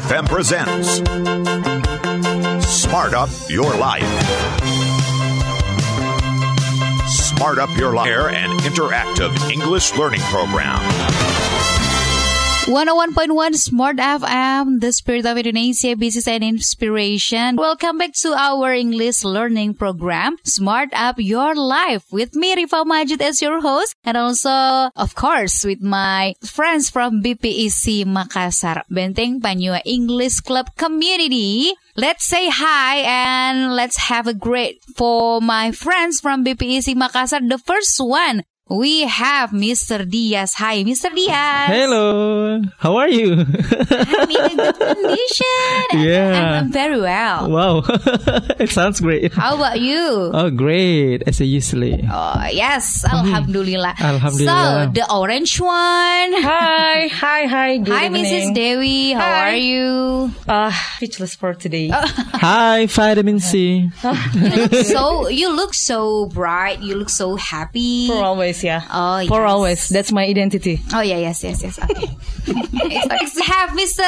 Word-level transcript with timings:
FM 0.00 0.26
presents 0.28 0.96
Smart 2.66 3.12
Up 3.12 3.28
Your 3.50 3.76
Life. 3.76 4.02
Smart 7.06 7.58
Up 7.58 7.76
Your 7.76 7.92
Life 7.92 8.08
and 8.08 8.60
interactive 8.60 9.50
English 9.50 9.94
learning 9.96 10.22
program. 10.22 11.29
101.1 12.70 13.56
Smart 13.56 13.96
FM, 13.96 14.78
the 14.78 14.92
spirit 14.92 15.26
of 15.26 15.36
Indonesia, 15.36 15.96
business 15.96 16.28
and 16.28 16.44
inspiration. 16.44 17.56
Welcome 17.56 17.98
back 17.98 18.14
to 18.22 18.30
our 18.30 18.72
English 18.72 19.24
learning 19.24 19.74
program, 19.74 20.36
Smart 20.44 20.90
Up 20.92 21.16
Your 21.18 21.56
Life, 21.56 22.06
with 22.12 22.36
me, 22.36 22.54
Rifa 22.54 22.86
Majid, 22.86 23.22
as 23.22 23.42
your 23.42 23.60
host, 23.60 23.96
and 24.04 24.16
also, 24.16 24.94
of 24.94 25.16
course, 25.16 25.64
with 25.64 25.82
my 25.82 26.34
friends 26.46 26.90
from 26.90 27.20
BPEC 27.20 28.06
Makassar, 28.06 28.86
Benteng 28.86 29.42
Panua 29.42 29.82
English 29.84 30.38
Club 30.38 30.70
community. 30.76 31.74
Let's 31.96 32.24
say 32.24 32.48
hi 32.48 33.02
and 33.02 33.74
let's 33.74 33.96
have 34.06 34.28
a 34.28 34.32
great 34.32 34.78
for 34.94 35.40
my 35.40 35.72
friends 35.72 36.20
from 36.20 36.44
BPEC 36.44 36.94
Makassar. 36.94 37.42
The 37.42 37.58
first 37.58 37.98
one, 37.98 38.44
we 38.70 39.02
have 39.02 39.50
Mr. 39.50 40.08
Diaz. 40.08 40.54
Hi, 40.54 40.84
Mr. 40.84 41.10
Diaz. 41.12 41.66
Hello. 41.74 42.62
How 42.78 42.96
are 42.96 43.08
you? 43.08 43.32
I'm 43.34 44.30
in 44.30 44.46
a 44.46 44.54
good 44.54 44.78
condition. 44.94 45.82
and- 45.90 46.02
Yeah. 46.06 46.30
And 46.38 46.56
I'm 46.56 46.70
very 46.72 47.00
well. 47.00 47.50
wow. 47.50 47.82
it 48.62 48.70
sounds 48.70 49.00
great. 49.00 49.32
How 49.34 49.56
about 49.56 49.80
you? 49.80 50.30
Oh, 50.32 50.50
great. 50.50 51.24
As 51.26 51.40
I 51.40 51.44
usually. 51.50 52.06
Oh, 52.06 52.46
yes. 52.52 53.04
Alhamdulillah. 53.04 53.94
Alhamdulillah. 53.98 54.92
So, 54.94 55.00
the 55.00 55.04
orange 55.12 55.60
one. 55.60 56.30
Hi, 56.38 57.08
hi, 57.10 57.46
hi. 57.46 57.78
Good 57.78 57.88
Hi, 57.92 58.06
evening. 58.06 58.24
Mrs. 58.24 58.54
Dewi. 58.54 59.12
How 59.12 59.20
Hi. 59.20 59.50
are 59.50 59.56
you? 59.56 60.30
Uh, 60.46 60.70
speechless 60.96 61.34
for 61.34 61.54
today. 61.54 61.88
Hi, 62.38 62.86
vitamin 62.86 63.40
C. 63.40 63.90
you 64.32 64.48
look 64.56 64.74
so, 64.86 65.28
you 65.28 65.50
look 65.52 65.74
so 65.74 66.26
bright. 66.26 66.80
You 66.80 66.94
look 66.94 67.10
so 67.10 67.34
happy. 67.36 68.06
for 68.06 68.22
always, 68.22 68.59
yeah. 68.64 68.82
Oh, 68.90 69.26
For 69.28 69.42
yes. 69.42 69.50
always. 69.50 69.88
That's 69.88 70.12
my 70.12 70.24
identity. 70.24 70.80
Oh, 70.92 71.00
yeah, 71.00 71.18
yes, 71.18 71.42
yes, 71.44 71.62
yes. 71.62 71.78
Okay. 71.82 72.08
Let's 73.08 73.38
have 73.46 73.70
Mr. 73.70 74.04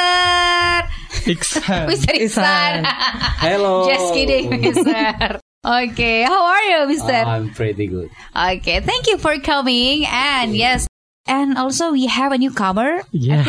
Iksan. 1.29 1.87
Mr. 1.89 2.13
Iksan. 2.15 2.85
Hello. 2.85 3.87
Just 3.87 4.13
kidding, 4.13 4.49
Mr. 4.51 5.39
Okay, 5.65 6.23
how 6.23 6.43
are 6.45 6.63
you, 6.63 6.97
Mr.? 6.99 7.25
I'm 7.25 7.49
pretty 7.53 7.87
good. 7.87 8.09
Okay, 8.35 8.81
thank 8.81 9.07
you 9.07 9.17
for 9.17 9.39
coming. 9.39 10.05
And 10.05 10.55
yes, 10.57 10.87
and 11.25 11.57
also 11.57 11.91
we 11.91 12.05
have 12.07 12.31
a 12.31 12.37
newcomer. 12.37 13.01
Yeah. 13.11 13.43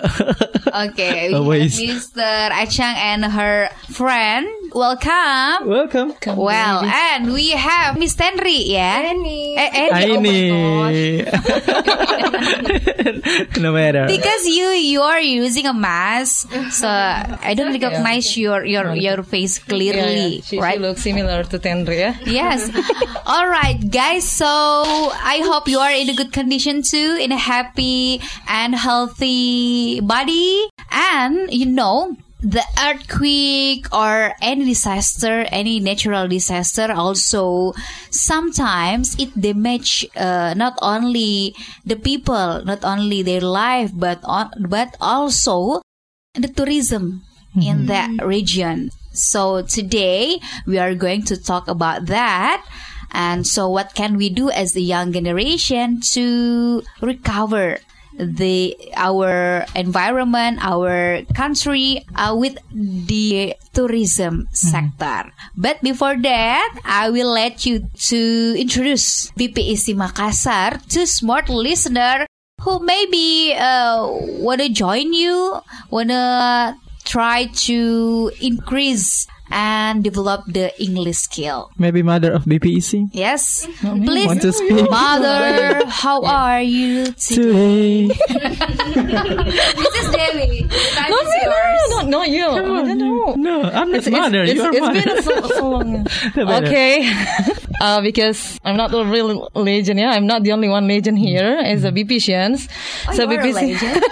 Okay, 0.72 1.28
we 1.28 1.34
Always. 1.34 1.78
have 1.78 1.88
Mr. 1.90 2.50
Achang 2.50 2.94
and 2.94 3.24
her 3.24 3.68
friend. 3.90 4.46
Welcome. 4.72 5.66
Welcome. 5.68 6.14
Well, 6.36 6.84
and 6.84 7.32
we 7.34 7.50
have 7.50 7.98
Miss 7.98 8.14
Henry, 8.16 8.70
yeah? 8.70 9.00
Annie. 9.10 9.56
Eh, 9.58 9.88
Annie. 9.90 10.50
Oh 10.52 10.88
no 13.60 13.72
matter. 13.74 14.06
Because 14.06 14.46
you 14.46 14.68
you 14.78 15.02
are 15.02 15.20
using 15.20 15.66
a 15.66 15.74
mask, 15.74 16.48
so 16.70 16.86
I 16.88 17.52
don't 17.58 17.72
recognize 17.72 18.36
your 18.38 18.64
your 18.64 18.94
your 18.94 19.22
face 19.22 19.58
clearly, 19.58 20.40
She, 20.46 20.58
right? 20.60 20.74
she 20.74 20.80
looks 20.80 21.02
similar 21.02 21.42
to 21.44 21.58
Tenri, 21.58 21.98
yeah? 21.98 22.14
Yes. 22.24 22.70
All 23.26 23.48
right, 23.48 23.78
guys. 23.90 24.24
So 24.24 24.46
I 24.46 25.42
hope 25.44 25.68
you 25.68 25.78
are 25.80 25.90
in 25.92 26.08
a 26.08 26.14
good 26.14 26.32
condition 26.32 26.82
too, 26.82 27.18
in 27.20 27.32
a 27.32 27.38
happy 27.38 28.20
and 28.48 28.74
healthy 28.74 30.00
body. 30.00 30.68
And 30.90 31.52
you 31.52 31.66
know, 31.66 32.16
the 32.42 32.64
earthquake 32.80 33.86
or 33.92 34.32
any 34.40 34.64
disaster, 34.64 35.44
any 35.52 35.78
natural 35.80 36.26
disaster 36.26 36.90
also 36.90 37.72
sometimes 38.10 39.14
it 39.18 39.38
damage 39.38 40.06
uh, 40.16 40.54
not 40.56 40.78
only 40.82 41.54
the 41.84 41.96
people, 41.96 42.64
not 42.64 42.84
only 42.84 43.22
their 43.22 43.42
life, 43.42 43.90
but 43.94 44.20
on, 44.24 44.50
but 44.68 44.96
also 45.00 45.82
the 46.34 46.48
tourism 46.48 47.22
in 47.60 47.86
that 47.86 48.10
region. 48.24 48.90
So 49.12 49.62
today 49.62 50.38
we 50.66 50.78
are 50.78 50.94
going 50.94 51.24
to 51.24 51.36
talk 51.36 51.68
about 51.68 52.06
that. 52.06 52.64
And 53.12 53.46
so 53.46 53.68
what 53.68 53.94
can 53.94 54.16
we 54.16 54.30
do 54.30 54.50
as 54.50 54.72
the 54.72 54.82
young 54.82 55.12
generation 55.12 56.00
to 56.12 56.82
recover 57.00 57.78
the 58.18 58.76
our 58.96 59.64
environment, 59.74 60.58
our 60.60 61.22
country 61.34 62.04
uh, 62.14 62.34
with 62.36 62.58
the 62.72 63.54
tourism 63.72 64.48
sector. 64.52 65.32
But 65.56 65.80
before 65.82 66.16
that, 66.20 66.80
I 66.84 67.10
will 67.10 67.32
let 67.32 67.64
you 67.64 67.88
to 68.10 68.54
introduce 68.58 69.30
BPEC 69.32 69.94
Makassar 69.94 70.84
to 70.88 71.06
smart 71.06 71.48
listener 71.48 72.26
who 72.60 72.84
maybe 72.84 73.54
uh, 73.56 74.06
wanna 74.42 74.68
join 74.68 75.12
you, 75.14 75.60
wanna 75.90 76.76
try 77.04 77.46
to 77.46 78.30
increase 78.40 79.26
and 79.50 80.02
develop 80.04 80.44
the 80.46 80.70
English 80.82 81.18
skill. 81.18 81.70
Maybe 81.78 82.02
mother 82.02 82.32
of 82.32 82.44
BPEC. 82.44 83.08
Yes, 83.12 83.66
oh, 83.84 83.98
please, 84.04 84.26
Want 84.26 84.42
to 84.42 84.52
speak? 84.52 84.90
mother. 84.90 85.82
How 85.86 86.22
are 86.24 86.60
you 86.62 87.06
today? 87.12 88.08
Today. 88.08 88.14
Mrs. 89.10 90.12
Devi, 90.12 90.62
the 90.64 90.78
time 90.94 91.10
No, 91.10 91.16
is 91.16 91.28
no, 91.28 91.42
yours. 91.42 91.80
no, 91.90 92.00
no, 92.02 92.08
not 92.08 92.28
you. 92.28 92.46
I 92.46 92.58
don't 92.60 92.98
know. 92.98 93.34
No, 93.36 93.62
I'm 93.62 93.90
not 93.90 93.98
It's, 93.98 94.08
mother. 94.10 94.42
it's, 94.42 94.54
you 94.54 94.62
are 94.62 94.70
it's 94.72 94.80
mother. 94.80 95.02
been 95.04 95.22
so, 95.22 95.48
so 95.48 95.68
long. 95.70 96.06
Okay. 96.64 97.12
uh, 97.80 98.00
because 98.00 98.60
I'm 98.64 98.76
not 98.76 98.90
the 98.90 99.04
real 99.04 99.50
legend, 99.54 99.98
yeah. 99.98 100.10
I'm 100.10 100.26
not 100.26 100.42
the 100.42 100.52
only 100.52 100.68
one 100.68 100.86
legend 100.86 101.18
here 101.18 101.58
as 101.64 101.84
a 101.84 101.90
BPCians. 101.90 102.68
Oh, 103.08 103.12
a 103.12 103.26
legend. 103.26 104.04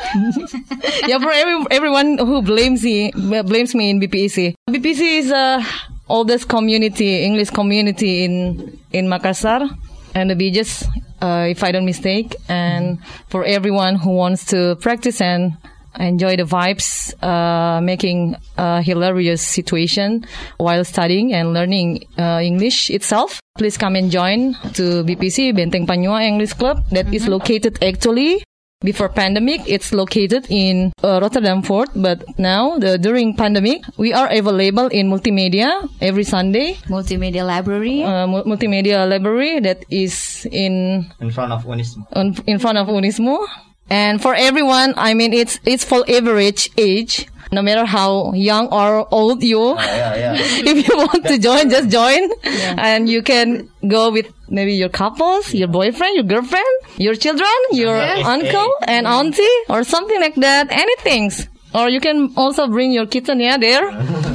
yeah, 1.06 1.18
for 1.18 1.30
every, 1.30 1.66
everyone 1.70 2.18
who 2.18 2.42
blames 2.42 2.82
me, 2.82 3.12
blames 3.12 3.74
me 3.74 3.90
in 3.90 4.00
BPEC. 4.00 4.54
BPC 4.70 5.18
is 5.18 5.28
the 5.28 5.64
oldest 6.08 6.48
community, 6.48 7.24
English 7.24 7.50
community 7.50 8.24
in 8.24 8.78
in 8.92 9.06
Makassar 9.06 9.68
and 10.14 10.30
the 10.30 10.34
beaches, 10.34 10.84
uh, 11.20 11.46
if 11.48 11.62
I 11.62 11.72
don't 11.72 11.84
mistake. 11.84 12.34
And 12.48 12.98
for 13.28 13.44
everyone 13.44 13.96
who 13.96 14.10
wants 14.10 14.44
to 14.46 14.76
practice 14.76 15.20
and 15.20 15.52
enjoy 15.98 16.36
the 16.36 16.44
vibes, 16.44 17.14
uh, 17.22 17.80
making 17.80 18.36
a 18.56 18.82
hilarious 18.82 19.46
situation 19.46 20.24
while 20.58 20.84
studying 20.84 21.32
and 21.32 21.52
learning 21.54 22.04
uh, 22.18 22.40
English 22.42 22.90
itself. 22.90 23.40
Please 23.56 23.76
come 23.76 23.96
and 23.96 24.10
join 24.10 24.54
to 24.74 25.02
BPC 25.04 25.52
Benteng 25.56 25.86
Panua 25.86 26.22
English 26.22 26.52
Club 26.54 26.84
that 26.90 27.12
is 27.12 27.26
located 27.28 27.82
actually 27.82 28.42
before 28.80 29.08
pandemic, 29.08 29.60
it's 29.66 29.92
located 29.92 30.46
in 30.48 30.92
uh, 31.02 31.18
Rotterdam 31.20 31.62
Fort, 31.62 31.90
but 31.96 32.22
now 32.38 32.78
the 32.78 32.96
during 32.96 33.34
pandemic, 33.34 33.82
we 33.98 34.12
are 34.12 34.28
available 34.30 34.86
in 34.86 35.10
multimedia 35.10 35.82
every 36.00 36.22
Sunday. 36.22 36.74
Multimedia 36.86 37.44
library. 37.44 38.04
Uh, 38.04 38.28
mu- 38.28 38.44
multimedia 38.44 39.02
library 39.08 39.58
that 39.60 39.82
is 39.90 40.46
in 40.52 41.10
In 41.20 41.30
front 41.32 41.50
of 41.52 41.64
Unismuh. 41.64 42.06
on, 42.14 42.36
in 42.46 42.60
front 42.60 42.78
of 42.78 42.86
Unismuh. 42.86 43.42
And 43.90 44.20
for 44.20 44.34
everyone, 44.34 44.94
I 44.96 45.14
mean, 45.14 45.32
it's 45.32 45.58
it's 45.64 45.84
for 45.84 46.04
average 46.08 46.70
age. 46.76 47.26
No 47.50 47.62
matter 47.62 47.86
how 47.86 48.34
young 48.34 48.68
or 48.68 49.08
old 49.10 49.42
you, 49.42 49.72
ah, 49.72 49.80
Yeah, 49.80 50.14
yeah. 50.16 50.34
if 50.70 50.86
you 50.86 50.94
want 50.98 51.24
to 51.24 51.38
join, 51.38 51.70
just 51.70 51.88
join. 51.88 52.28
And 52.76 53.08
you 53.08 53.22
can 53.22 53.70
go 53.88 54.10
with 54.12 54.28
maybe 54.50 54.74
your 54.74 54.90
couples, 54.90 55.54
your 55.54 55.68
boyfriend, 55.68 56.14
your 56.16 56.24
girlfriend, 56.24 56.68
your 56.98 57.14
children, 57.14 57.48
your 57.72 57.96
uncle 57.96 58.68
and 58.86 59.06
auntie, 59.06 59.56
or 59.70 59.82
something 59.82 60.20
like 60.20 60.34
that. 60.36 60.68
Anything. 60.70 61.32
Or 61.74 61.88
you 61.88 62.00
can 62.00 62.32
also 62.36 62.66
bring 62.68 62.92
your 62.92 63.06
kitten, 63.06 63.40
yeah, 63.40 63.56
there. 63.56 63.88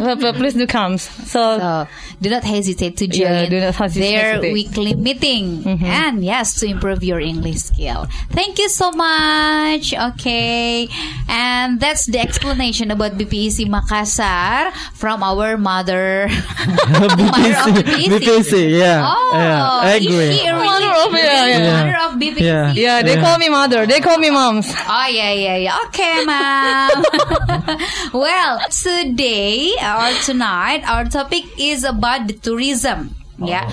Uh, 0.00 0.14
but 0.16 0.34
please 0.36 0.54
do 0.54 0.66
come. 0.66 0.96
So, 0.98 1.58
So 1.58 1.88
do 2.22 2.30
not 2.30 2.44
hesitate 2.44 2.96
to 2.98 3.06
join 3.06 3.20
Yeah, 3.20 3.46
do 3.46 3.60
not 3.60 3.74
hesi- 3.74 4.00
their 4.00 4.40
hesitate. 4.40 4.52
weekly 4.52 4.94
meeting 4.94 5.64
and 5.84 6.24
yes 6.24 6.58
to 6.60 6.66
improve 6.66 7.04
your 7.04 7.20
English 7.20 7.58
skill. 7.68 8.06
Thank 8.32 8.58
you 8.58 8.68
so 8.68 8.90
much. 8.92 9.92
Okay, 9.92 10.88
and 11.28 11.78
that's 11.80 12.06
the 12.06 12.18
explanation 12.18 12.90
about 12.90 13.18
BPEC 13.18 13.68
Makassar 13.68 14.72
from 14.94 15.22
our 15.22 15.56
mother, 15.56 16.28
mother 16.88 17.52
of 17.60 17.76
BPEC. 17.76 18.18
BPEC, 18.20 18.78
yeah. 18.78 19.04
Oh, 19.04 19.30
yeah. 19.34 19.68
I 19.84 19.96
is 19.96 20.06
agree. 20.06 20.32
she 20.38 20.46
a 20.46 20.54
really 20.54 20.66
Mother 20.66 20.92
of- 21.06 21.12
yeah, 21.12 21.46
yeah. 21.46 21.84
mother 21.84 21.98
of 22.08 22.10
BPEC? 22.20 22.40
Yeah. 22.40 22.72
yeah, 22.72 23.02
they 23.02 23.16
call 23.20 23.36
me 23.38 23.48
mother. 23.48 23.86
They 23.86 24.00
call 24.00 24.18
me 24.18 24.30
moms. 24.30 24.66
Oh 24.68 25.06
yeah, 25.10 25.32
yeah, 25.32 25.56
yeah. 25.56 25.76
Okay, 25.88 26.24
ma'am. 26.24 27.04
well, 28.12 28.60
today 28.70 29.72
or 29.90 30.14
tonight, 30.22 30.82
our 30.86 31.04
topic 31.04 31.44
is 31.58 31.82
about 31.84 32.26
the 32.26 32.34
tourism. 32.34 33.14
Yeah, 33.40 33.64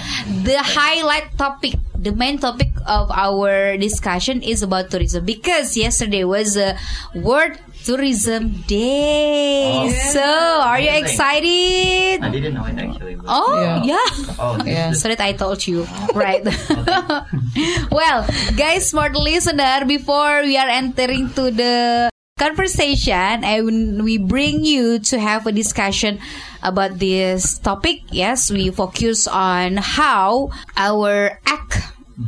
the 0.48 0.56
highlight 0.64 1.36
topic, 1.38 1.76
the 1.92 2.16
main 2.16 2.40
topic 2.40 2.72
of 2.88 3.12
our 3.12 3.76
discussion 3.76 4.40
is 4.42 4.64
about 4.64 4.90
tourism 4.90 5.26
because 5.28 5.76
yesterday 5.76 6.24
was 6.24 6.56
a 6.56 6.80
World 7.14 7.60
Tourism 7.84 8.64
Day. 8.64 9.92
So, 10.16 10.24
are 10.24 10.80
you 10.80 10.88
excited? 11.04 12.24
I 12.24 12.30
didn't 12.32 12.54
know 12.56 12.64
it 12.64 12.80
actually. 12.80 13.20
Oh, 13.28 13.60
Yeah. 13.60 13.84
yeah. 13.84 14.36
Oh, 14.40 14.56
Yeah. 14.66 14.92
So 14.96 15.10
that 15.12 15.20
I 15.20 15.34
told 15.36 15.60
you, 15.68 15.84
right? 16.16 16.48
well, 17.92 18.24
guys, 18.56 18.88
smart 18.90 19.16
listener, 19.20 19.84
before 19.86 20.44
we 20.48 20.56
are 20.58 20.70
entering 20.70 21.28
to 21.36 21.52
the 21.52 22.10
conversation 22.38 23.44
and 23.44 24.04
we 24.04 24.18
bring 24.18 24.64
you 24.64 25.00
to 25.12 25.20
have 25.20 25.46
a 25.48 25.52
discussion 25.52 26.20
about 26.64 27.00
this 27.00 27.58
topic, 27.60 28.02
yes, 28.12 28.50
we 28.50 28.70
focus 28.72 29.28
on 29.28 29.78
how 29.78 30.50
our 30.78 31.40
act 31.46 31.82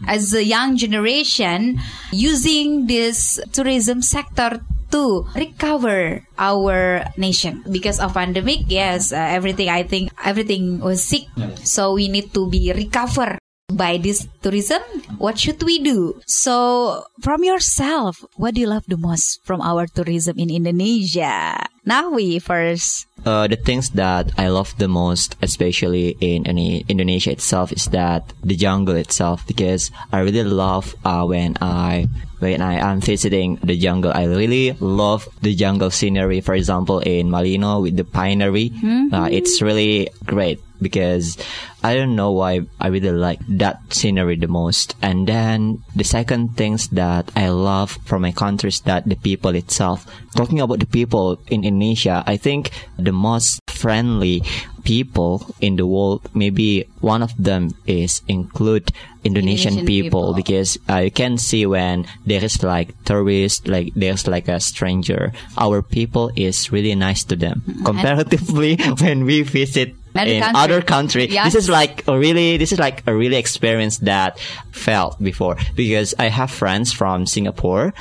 as 0.08 0.34
a 0.34 0.44
young 0.44 0.78
generation 0.78 1.80
using 2.12 2.86
this 2.86 3.40
tourism 3.54 4.02
sector 4.02 4.62
to 4.92 5.26
recover 5.36 6.26
our 6.38 7.06
nation. 7.18 7.64
Because 7.70 8.00
of 8.00 8.14
pandemic 8.14 8.66
yes 8.68 9.14
uh, 9.14 9.18
everything 9.18 9.70
i 9.70 9.84
think 9.84 10.12
everything 10.26 10.80
was 10.80 11.04
sick. 11.04 11.26
So 11.64 11.94
we 11.94 12.08
need 12.08 12.34
to 12.34 12.50
be 12.50 12.74
recover 12.74 13.39
by 13.80 13.96
this 13.96 14.28
tourism 14.44 14.84
what 15.20 15.38
should 15.38 15.62
we 15.64 15.80
do? 15.80 16.20
So 16.28 17.04
from 17.24 17.44
yourself 17.44 18.24
what 18.36 18.56
do 18.56 18.62
you 18.62 18.68
love 18.68 18.84
the 18.88 19.00
most 19.00 19.40
from 19.48 19.60
our 19.64 19.88
tourism 19.88 20.36
in 20.40 20.52
indonesia 20.52 21.68
Nahwi 21.90 22.38
first 22.38 23.10
Uh, 23.26 23.48
the 23.48 23.56
things 23.56 23.90
that 24.00 24.32
I 24.38 24.48
love 24.48 24.72
the 24.78 24.88
most, 24.88 25.36
especially 25.42 26.16
in, 26.22 26.46
in 26.46 26.86
Indonesia 26.88 27.32
itself, 27.32 27.72
is 27.72 27.92
that 27.92 28.32
the 28.44 28.56
jungle 28.56 28.96
itself. 28.96 29.46
Because 29.46 29.92
I 30.12 30.20
really 30.20 30.44
love 30.44 30.96
uh, 31.04 31.26
when 31.26 31.58
I 31.60 32.08
when 32.40 32.62
I 32.62 32.80
am 32.80 33.02
visiting 33.02 33.60
the 33.60 33.76
jungle. 33.76 34.14
I 34.16 34.24
really 34.24 34.72
love 34.80 35.28
the 35.42 35.54
jungle 35.54 35.92
scenery. 35.92 36.40
For 36.40 36.56
example, 36.56 37.00
in 37.00 37.28
Malino 37.28 37.82
with 37.82 37.98
the 37.98 38.08
pinery, 38.08 38.72
uh, 39.12 39.28
it's 39.28 39.62
really 39.62 40.08
great 40.24 40.64
because 40.82 41.36
I 41.84 41.96
don't 41.96 42.16
know 42.16 42.32
why 42.32 42.62
I 42.80 42.88
really 42.88 43.12
like 43.12 43.44
that 43.60 43.84
scenery 43.92 44.40
the 44.40 44.48
most. 44.48 44.96
And 45.02 45.28
then 45.28 45.84
the 45.96 46.08
second 46.08 46.56
things 46.56 46.88
that 46.96 47.32
I 47.36 47.50
love 47.50 48.00
from 48.08 48.24
my 48.24 48.32
country 48.32 48.70
is 48.70 48.80
that 48.88 49.04
the 49.04 49.20
people 49.20 49.52
itself. 49.56 50.08
Talking 50.36 50.64
about 50.64 50.80
the 50.80 50.88
people 50.88 51.44
in 51.52 51.68
in 51.68 51.79
Indonesia, 51.80 52.24
I 52.28 52.36
think 52.36 52.72
the 53.00 53.14
most 53.14 53.62
friendly 53.72 54.44
people 54.84 55.48
in 55.62 55.78
the 55.78 55.88
world, 55.88 56.28
maybe 56.36 56.84
one 57.00 57.24
of 57.24 57.32
them 57.40 57.72
is 57.88 58.22
include 58.28 58.92
Indonesian, 59.24 59.80
Indonesian 59.80 59.86
people, 59.88 60.20
people. 60.20 60.34
because 60.34 60.78
uh, 60.90 60.98
you 61.08 61.12
can 61.12 61.38
see 61.38 61.66
when 61.66 62.06
there 62.26 62.44
is 62.44 62.62
like 62.64 62.92
tourist, 63.06 63.68
like 63.68 63.94
there's 63.96 64.28
like 64.28 64.48
a 64.50 64.60
stranger, 64.60 65.32
our 65.58 65.82
people 65.82 66.32
is 66.36 66.72
really 66.72 66.96
nice 66.96 67.24
to 67.32 67.36
them. 67.36 67.64
Comparatively, 67.86 68.76
when 69.00 69.24
we 69.24 69.44
visit 69.44 69.96
Other 70.16 70.32
in 70.32 70.42
country. 70.42 70.60
other 70.60 70.82
country, 70.82 71.26
Yes. 71.32 71.54
this 71.54 71.64
is 71.64 71.70
like 71.70 72.04
a 72.08 72.18
really, 72.18 72.58
this 72.58 72.72
is 72.76 72.80
like 72.80 73.04
a 73.08 73.16
really 73.16 73.38
experience 73.38 74.00
that 74.04 74.36
felt 74.76 75.16
before 75.24 75.56
because 75.76 76.12
I 76.20 76.28
have 76.28 76.52
friends 76.52 76.92
from 76.92 77.24
Singapore. 77.26 77.94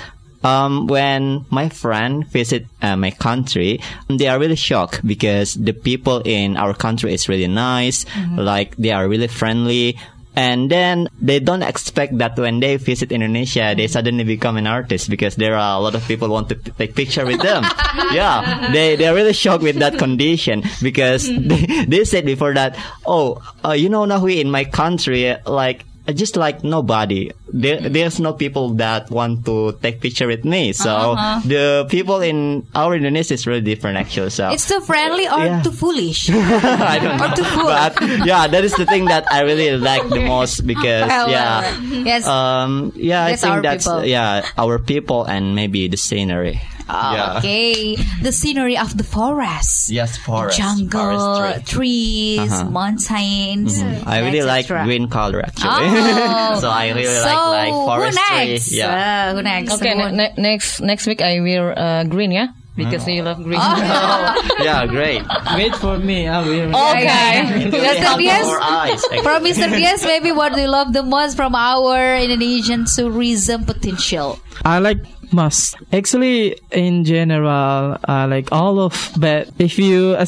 Um, 0.44 0.86
when 0.86 1.46
my 1.50 1.68
friend 1.68 2.26
visit 2.28 2.66
uh, 2.80 2.96
my 2.96 3.10
country, 3.10 3.80
they 4.08 4.28
are 4.28 4.38
really 4.38 4.54
shocked 4.54 5.04
because 5.04 5.54
the 5.54 5.72
people 5.72 6.22
in 6.24 6.56
our 6.56 6.74
country 6.74 7.12
is 7.12 7.28
really 7.28 7.48
nice, 7.48 8.06
like 8.36 8.76
they 8.76 8.92
are 8.92 9.08
really 9.08 9.26
friendly. 9.26 9.98
And 10.38 10.70
then 10.70 11.08
they 11.20 11.40
don't 11.40 11.64
expect 11.66 12.16
that 12.18 12.38
when 12.38 12.60
they 12.60 12.76
visit 12.76 13.10
Indonesia, 13.10 13.74
they 13.76 13.88
suddenly 13.88 14.22
become 14.22 14.56
an 14.56 14.68
artist 14.68 15.10
because 15.10 15.34
there 15.34 15.56
are 15.58 15.76
a 15.76 15.82
lot 15.82 15.96
of 15.96 16.06
people 16.06 16.28
want 16.28 16.48
to 16.50 16.54
p- 16.54 16.70
take 16.78 16.94
picture 16.94 17.26
with 17.26 17.42
them. 17.42 17.64
yeah, 18.14 18.70
they 18.70 18.94
they 18.94 19.08
are 19.08 19.14
really 19.18 19.32
shocked 19.34 19.64
with 19.66 19.82
that 19.82 19.98
condition 19.98 20.62
because 20.80 21.26
they, 21.50 21.66
they 21.90 22.04
said 22.06 22.22
before 22.24 22.54
that, 22.54 22.78
oh, 23.04 23.42
uh, 23.66 23.72
you 23.74 23.88
know, 23.88 24.06
Nahwi, 24.06 24.38
in 24.38 24.48
my 24.48 24.62
country, 24.62 25.34
like 25.42 25.82
Uh, 26.08 26.12
just 26.16 26.36
like 26.40 26.64
nobody, 26.64 27.30
there 27.52 27.76
mm. 27.76 27.92
there's 27.92 28.16
no 28.18 28.32
people 28.32 28.72
that 28.80 29.10
want 29.12 29.44
to 29.44 29.76
take 29.84 30.00
picture 30.00 30.24
with 30.26 30.40
me. 30.42 30.72
So 30.72 31.12
uh-huh. 31.12 31.44
the 31.44 31.86
people 31.92 32.24
in 32.24 32.64
our 32.74 32.96
Indonesia 32.96 33.34
is 33.36 33.44
really 33.46 33.60
different 33.60 33.98
actually. 34.00 34.30
So 34.32 34.48
it's 34.48 34.64
too 34.64 34.80
friendly 34.80 35.28
or 35.28 35.44
Yeah. 35.44 35.60
too 35.60 35.70
foolish 35.70 36.30
I 36.32 36.96
don't 36.96 37.20
know. 37.20 37.28
Or 37.28 37.36
too 37.36 37.44
full. 37.44 37.68
But 37.68 38.00
yeah, 38.24 38.48
that 38.48 38.64
is 38.64 38.72
the 38.72 38.88
thing 38.88 39.12
that 39.12 39.28
I 39.28 39.44
really 39.44 39.76
like 39.76 40.08
the 40.08 40.24
most 40.24 40.64
because 40.64 41.12
Well, 41.12 41.28
yeah. 41.28 41.60
well, 41.60 42.08
yes 42.08 42.24
Um, 42.24 42.96
yeah, 42.96 43.28
I 43.28 43.36
think 43.36 43.60
that's 43.60 43.84
people. 43.84 44.08
yeah 44.08 44.48
our 44.56 44.80
people 44.80 45.28
and 45.28 45.52
maybe 45.52 45.92
the 45.92 46.00
scenery. 46.00 46.56
Yeah. 46.88 47.38
okay 47.38 47.96
the 48.22 48.32
scenery 48.32 48.76
of 48.78 48.96
the 48.96 49.04
forest 49.04 49.90
Yes, 49.90 50.16
forest, 50.18 50.58
jungle, 50.58 51.36
forestry. 51.36 51.62
trees, 51.64 52.52
Uh-huh. 52.52 52.70
mountains. 52.70 53.80
I 54.06 54.20
really 54.20 54.42
like 54.42 54.64
etc. 54.64 54.84
green 54.84 55.08
color 55.08 55.40
actually. 55.40 55.70
Oh. 55.70 56.58
so 56.60 56.68
I 56.70 56.88
really 56.90 57.04
so 57.06 57.22
like 57.24 57.48
like 57.58 57.72
who 57.72 57.84
forestry. 57.86 58.36
next? 58.36 58.72
Yeah. 58.72 59.30
Uh, 59.32 59.34
who 59.36 59.42
next? 59.42 59.72
Okay, 59.74 59.92
Who- 59.92 60.10
ne- 60.10 60.16
ne- 60.16 60.34
next 60.36 60.80
next 60.80 61.06
week 61.06 61.20
I 61.22 61.40
wear 61.40 61.72
uh, 61.78 62.04
green, 62.04 62.32
yeah, 62.32 62.48
because 62.78 63.06
you 63.06 63.22
love 63.22 63.42
green. 63.42 63.58
yeah, 64.62 64.86
great. 64.86 65.22
Wait 65.54 65.74
for 65.76 65.98
me. 65.98 66.28
I 66.28 66.40
will. 66.46 66.70
Mr. 66.70 66.90
Okay. 66.94 67.98
Help 67.98 68.18
Diaz, 68.18 68.46
our 68.46 68.60
eyes. 68.62 69.02
actually. 69.04 69.22
from 69.22 69.44
Mr. 69.44 69.66
Diaz, 69.68 70.04
maybe 70.06 70.30
what 70.30 70.54
do 70.54 70.60
you 70.62 70.70
love 70.70 70.92
the 70.92 71.02
most 71.02 71.36
from 71.36 71.54
our 71.54 72.16
Indonesian 72.16 72.86
tourism 72.86 73.64
potential? 73.64 74.38
I 74.64 74.78
like 74.78 74.98
must. 75.32 75.76
Actually, 75.92 76.56
in 76.70 77.04
general, 77.04 77.98
I 78.04 78.24
like 78.26 78.52
all 78.52 78.78
of. 78.80 78.94
But 79.18 79.50
if 79.58 79.78
you 79.78 80.14
uh, 80.18 80.26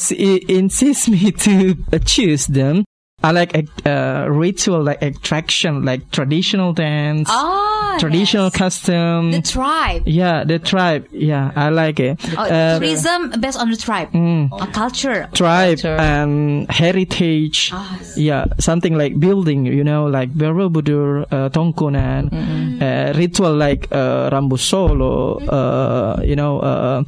insist 0.48 1.08
me 1.08 1.32
to 1.46 1.76
uh, 1.92 1.98
choose 2.04 2.46
them, 2.46 2.84
I 3.22 3.32
like 3.32 3.52
a 3.54 3.62
uh, 3.84 4.28
ritual, 4.32 4.82
like 4.82 5.02
attraction, 5.02 5.84
like 5.84 6.10
traditional 6.10 6.72
dance, 6.72 7.28
Ah, 7.30 7.96
traditional 8.00 8.46
yes. 8.48 8.56
custom. 8.56 9.30
the 9.32 9.42
tribe. 9.42 10.02
yeah, 10.08 10.42
the 10.44 10.58
tribe. 10.58 11.04
Yeah, 11.12 11.52
I 11.54 11.68
like 11.68 12.00
it. 12.00 12.16
Oh, 12.38 12.42
Uh, 12.48 12.78
tourism 12.80 13.30
based 13.40 13.58
on 13.60 13.68
the 13.70 13.76
tribe, 13.76 14.08
mm, 14.12 14.48
a 14.56 14.66
culture. 14.72 15.28
tribe 15.36 15.78
Culture. 15.84 16.00
and 16.00 16.64
heritage. 16.72 17.70
Ah, 17.76 17.98
Yeah, 18.16 18.46
something 18.58 18.96
like 18.96 19.20
building, 19.20 19.66
you 19.66 19.84
know, 19.84 20.06
like 20.08 20.32
Borobudur, 20.32 21.26
uh, 21.30 21.50
Tongkonan, 21.52 22.32
uh, 22.80 23.12
ritual 23.20 23.52
like 23.54 23.84
uh, 23.92 24.30
Rambu 24.32 24.56
Solo, 24.58 25.44
uh, 25.44 26.22
you 26.24 26.36
know, 26.36 26.60
uh, 26.60 27.04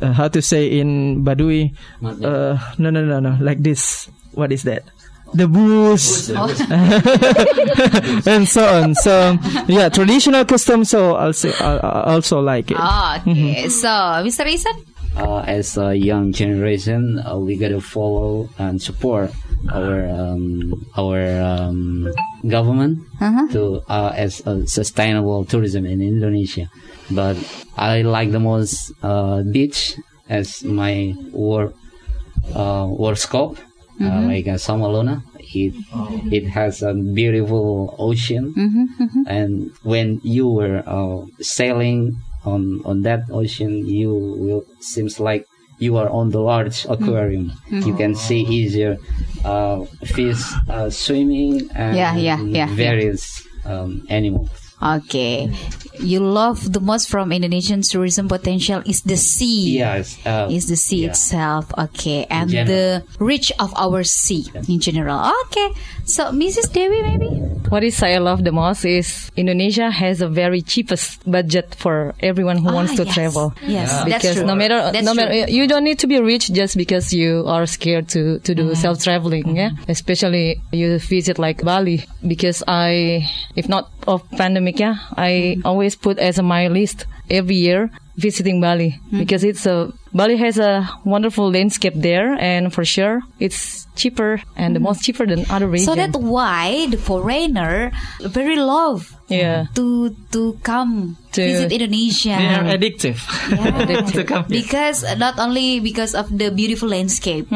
uh, 0.00 0.12
how 0.12 0.28
to 0.28 0.40
say 0.40 0.66
in 0.70 1.24
Badui, 1.24 1.74
uh, 2.02 2.58
no, 2.78 2.90
no, 2.94 3.02
no, 3.04 3.18
no, 3.18 3.36
like 3.40 3.58
this. 3.62 4.06
What 4.38 4.52
is 4.52 4.62
that? 4.64 4.84
The 5.34 5.48
booze, 5.48 6.28
and 8.28 8.44
so 8.48 8.64
on. 8.68 8.94
So, 8.94 9.38
yeah, 9.66 9.88
traditional 9.88 10.44
custom. 10.44 10.84
So 10.84 11.16
also, 11.16 11.48
I 11.56 11.80
I 11.80 12.12
also 12.14 12.40
like 12.40 12.70
it. 12.70 12.76
Ah, 12.78 13.16
okay. 13.24 13.68
So, 13.68 13.88
Mr. 14.20 14.44
Isan? 14.44 14.92
uh, 15.16 15.38
as 15.46 15.76
a 15.76 15.94
young 15.94 16.32
generation, 16.32 17.18
uh, 17.20 17.36
we 17.38 17.56
gotta 17.56 17.80
follow 17.80 18.48
and 18.58 18.80
support 18.80 19.30
our 19.70 20.08
um, 20.08 20.86
our 20.96 21.20
um, 21.40 22.08
government 22.48 22.98
to 23.52 23.82
uh, 23.88 24.12
as 24.16 24.40
a 24.46 24.66
sustainable 24.66 25.44
tourism 25.44 25.86
in 25.86 26.00
Indonesia. 26.00 26.70
But 27.10 27.36
I 27.76 28.02
like 28.02 28.32
the 28.32 28.40
most 28.40 28.92
uh, 29.02 29.42
beach 29.42 29.96
as 30.28 30.64
my 30.64 31.14
work 31.32 31.74
uh, 32.54 32.88
work 32.88 33.18
scope, 33.18 33.58
uh, 34.02 34.20
like 34.26 34.46
uh, 34.48 34.58
Samalona. 34.58 35.22
It 35.54 35.74
it 36.32 36.44
has 36.48 36.82
a 36.82 36.94
beautiful 36.94 37.94
ocean, 37.98 38.54
and 39.26 39.70
when 39.82 40.20
you 40.22 40.48
were 40.48 40.82
uh, 40.86 41.26
sailing 41.40 42.16
on 42.44 42.80
on 42.84 43.02
that 43.02 43.28
ocean, 43.30 43.84
you 43.86 44.10
will 44.42 44.64
seems 44.80 45.20
like 45.20 45.46
you 45.78 45.96
are 45.96 46.08
on 46.08 46.30
the 46.30 46.40
large 46.40 46.86
aquarium. 46.88 47.52
You 47.70 47.94
can 47.96 48.14
see 48.14 48.40
easier 48.46 48.96
uh, 49.44 49.84
fish 50.06 50.40
uh, 50.68 50.88
swimming 50.90 51.68
and 51.74 51.96
Yeah, 51.96 52.14
yeah, 52.16 52.38
yeah, 52.40 52.68
various 52.70 53.42
um, 53.66 54.06
animals. 54.08 54.50
Okay. 54.82 55.50
You 56.00 56.20
love 56.20 56.72
the 56.72 56.80
most 56.80 57.08
from 57.08 57.30
Indonesian 57.30 57.82
tourism 57.82 58.26
potential 58.26 58.82
is 58.86 59.02
the 59.02 59.16
sea. 59.16 59.78
Yes. 59.78 60.18
Uh, 60.26 60.48
Is 60.50 60.66
the 60.66 60.74
sea 60.74 61.02
yeah. 61.04 61.10
itself. 61.10 61.70
Okay. 61.78 62.26
And 62.30 62.50
the 62.50 63.04
reach 63.20 63.52
of 63.60 63.72
our 63.76 64.02
sea 64.02 64.46
in 64.68 64.80
general. 64.80 65.30
Okay. 65.46 65.68
So, 66.04 66.32
Mrs. 66.32 66.72
Dewi, 66.72 67.02
maybe? 67.02 67.28
What 67.68 67.84
is 67.84 68.02
I 68.02 68.18
love 68.18 68.42
the 68.42 68.52
most 68.52 68.84
is 68.84 69.30
Indonesia 69.36 69.90
has 69.90 70.20
a 70.20 70.28
very 70.28 70.60
cheapest 70.60 71.22
budget 71.30 71.74
for 71.76 72.14
everyone 72.20 72.58
who 72.58 72.72
wants 72.72 72.92
Ah, 72.92 72.96
to 72.96 73.04
yes. 73.04 73.14
travel. 73.14 73.54
Yes, 73.64 73.88
that's 73.92 74.04
because 74.24 74.36
true. 74.36 74.44
no 74.46 74.54
matter 74.56 74.90
That's 74.92 75.04
no 75.06 75.14
matter 75.14 75.32
true. 75.46 75.54
you 75.54 75.68
don't 75.68 75.84
need 75.84 75.98
to 76.00 76.06
be 76.08 76.20
rich 76.20 76.52
just 76.52 76.76
because 76.76 77.12
you 77.14 77.44
are 77.46 77.64
scared 77.66 78.08
to 78.16 78.40
to 78.40 78.54
do 78.54 78.62
Mm-hmm. 78.72 78.80
self 78.80 79.00
traveling. 79.04 79.56
Yeah, 79.56 79.70
especially 79.88 80.60
you 80.72 80.98
visit 80.98 81.38
like 81.38 81.62
Bali 81.64 82.04
because 82.26 82.62
I 82.66 83.24
if 83.56 83.68
not 83.68 83.88
of 84.06 84.20
pandemic, 84.36 84.71
yeah, 84.80 84.96
I 85.16 85.56
Mm-hmm. 85.56 85.66
always 85.66 85.96
put 85.96 86.18
as 86.18 86.40
my 86.40 86.68
list 86.68 87.06
every 87.30 87.56
year 87.56 87.90
visiting 88.16 88.60
Bali 88.60 88.90
Mm-hmm. 88.92 89.18
because 89.18 89.44
it's 89.44 89.66
a 89.66 89.92
Bali 90.14 90.36
has 90.36 90.58
a 90.58 90.88
wonderful 91.04 91.50
landscape 91.50 91.94
there, 91.96 92.36
and 92.36 92.72
for 92.72 92.84
sure 92.84 93.22
it's 93.40 93.86
cheaper 93.96 94.40
and 94.56 94.76
the 94.76 94.80
most 94.80 95.02
cheaper 95.02 95.24
than 95.26 95.44
other 95.50 95.66
regions. 95.68 95.88
Mm-hmm. 95.88 96.00
So 96.00 96.06
that's 96.12 96.16
why 96.20 96.86
the 96.90 96.96
foreigner 96.98 97.92
very 98.20 98.56
love 98.56 99.16
Yeah. 99.32 99.72
to 99.80 100.12
to 100.36 100.60
come 100.60 101.16
To- 101.32 101.40
visit 101.40 101.72
Indonesia. 101.72 102.36
They 102.36 102.52
are 102.52 102.68
addictive. 102.68 103.16
to 104.12 104.24
come 104.28 104.44
here. 104.44 104.60
because 104.60 105.00
not 105.16 105.40
only 105.40 105.80
because 105.80 106.12
of 106.12 106.28
the 106.28 106.52
beautiful 106.52 106.92
landscape, 106.92 107.48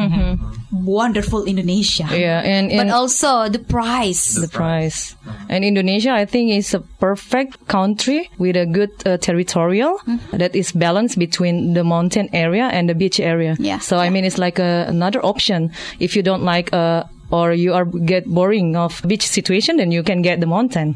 wonderful 0.73 1.45
Indonesia, 1.45 2.03
Mm-hmm. 2.09 2.17
yeah, 2.21 2.41
and, 2.41 2.73
but 2.73 2.89
also 2.89 3.49
the 3.49 3.59
price. 3.61 4.33
the 4.33 4.47
price. 4.49 5.13
And 5.49 5.61
Indonesia, 5.63 6.11
I 6.17 6.25
think, 6.25 6.49
is 6.51 6.73
a 6.73 6.81
perfect 6.97 7.67
country 7.69 8.29
with 8.41 8.57
a 8.57 8.65
good 8.65 8.89
uh, 9.05 9.17
territorial 9.21 10.01
that 10.33 10.55
is 10.55 10.71
balanced 10.73 11.19
between 11.21 11.73
the 11.73 11.83
mountain 11.83 12.29
area 12.33 12.46
and 12.55 12.87
the 12.87 12.95
beach 12.95 13.19
area. 13.19 13.55
Yeah. 13.59 13.79
So 13.79 13.97
I 13.97 14.09
mean, 14.09 14.23
it's 14.23 14.37
like 14.37 14.59
a, 14.59 14.85
another 14.87 15.19
option 15.25 15.71
if 15.99 16.15
you 16.15 16.23
don't 16.23 16.43
like 16.43 16.71
uh 16.73 17.03
or 17.29 17.51
you 17.51 17.73
are 17.73 17.83
get 17.83 18.25
boring 18.25 18.75
of 18.77 19.01
beach 19.05 19.27
situation, 19.27 19.75
then 19.77 19.91
you 19.91 20.01
can 20.03 20.21
get 20.21 20.39
the 20.39 20.45
mountain. 20.47 20.95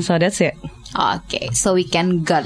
So 0.00 0.18
that's 0.18 0.40
it. 0.40 0.54
Okay, 0.98 1.50
so 1.52 1.74
we 1.74 1.84
can 1.84 2.22
get 2.24 2.44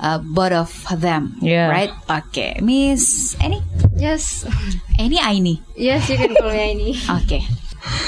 uh, 0.00 0.18
both 0.18 0.52
of 0.90 1.00
them. 1.00 1.34
Yeah. 1.40 1.70
Right. 1.70 1.90
Okay, 2.10 2.58
Miss 2.62 3.34
Annie, 3.40 3.62
Yes, 3.96 4.44
Annie 4.98 5.18
Aini. 5.18 5.60
yes, 5.76 6.10
you 6.10 6.16
can 6.16 6.34
call 6.34 6.50
me 6.50 6.58
Aini. 6.58 7.22
Okay. 7.22 7.42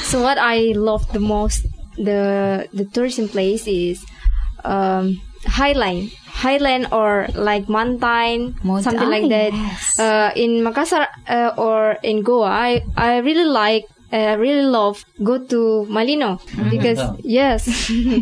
So 0.02 0.22
what 0.22 0.38
I 0.38 0.72
love 0.74 1.06
the 1.12 1.20
most, 1.20 1.66
the 1.98 2.66
the 2.72 2.84
tourism 2.86 3.28
place 3.28 3.66
is 3.66 4.02
um, 4.64 5.20
Highline, 5.44 6.12
Highland 6.26 6.88
or 6.92 7.28
like 7.34 7.68
mountain, 7.68 8.56
Mountain, 8.62 8.82
something 8.82 9.08
like 9.08 9.28
that. 9.28 9.52
yes. 9.52 9.98
Uh, 9.98 10.30
in 10.34 10.62
Makassar 10.62 11.06
uh, 11.28 11.52
or 11.56 11.96
in 12.02 12.22
Gowa, 12.24 12.48
I 12.48 12.82
I 12.96 13.18
really 13.18 13.44
like. 13.48 13.84
I 14.12 14.34
really 14.34 14.62
love 14.62 15.04
go 15.22 15.36
to 15.50 15.84
Malino 15.90 16.38
because 16.70 17.02
yes, 17.24 17.66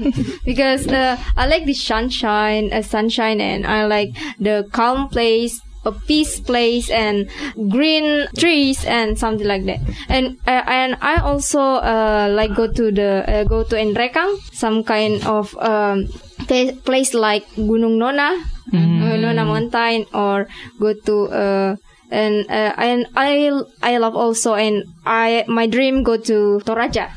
because 0.45 0.89
uh, 0.89 1.21
I 1.37 1.47
like 1.47 1.67
the 1.67 1.75
sunshine, 1.75 2.73
uh, 2.73 2.81
sunshine, 2.83 3.39
and 3.41 3.67
I 3.67 3.85
like 3.85 4.17
the 4.41 4.67
calm 4.73 5.09
place, 5.09 5.61
a 5.85 5.93
peace 5.93 6.41
place, 6.41 6.91
and 6.91 7.29
green 7.71 8.27
trees 8.39 8.85
and 8.85 9.19
something 9.19 9.47
like 9.47 9.65
that. 9.67 9.81
And 10.09 10.39
uh, 10.47 10.63
and 10.67 10.97
I 11.01 11.21
also 11.21 11.61
uh, 11.61 12.29
like 12.31 12.55
go 12.55 12.67
to 12.71 12.91
the 12.91 13.25
uh, 13.27 13.45
go 13.45 13.65
to 13.65 13.77
Enrekang, 13.77 14.39
some 14.53 14.85
kind 14.85 15.25
of 15.27 15.57
um, 15.59 16.09
pla- 16.47 16.73
place 16.85 17.15
like 17.15 17.47
Gunung 17.57 17.99
Nona, 17.99 18.35
uh, 18.73 19.17
Nona 19.17 19.45
Mountain, 19.45 20.07
or 20.13 20.47
go 20.81 20.95
to. 20.95 21.79
And 22.11 22.47
uh, 22.49 22.75
and 22.77 23.07
I 23.17 23.51
I 23.83 23.99
love 23.99 24.15
also 24.15 24.55
and 24.55 24.85
I 25.07 25.45
my 25.49 25.67
dream 25.67 26.03
go 26.03 26.17
to 26.17 26.61
Toraja. 26.65 27.11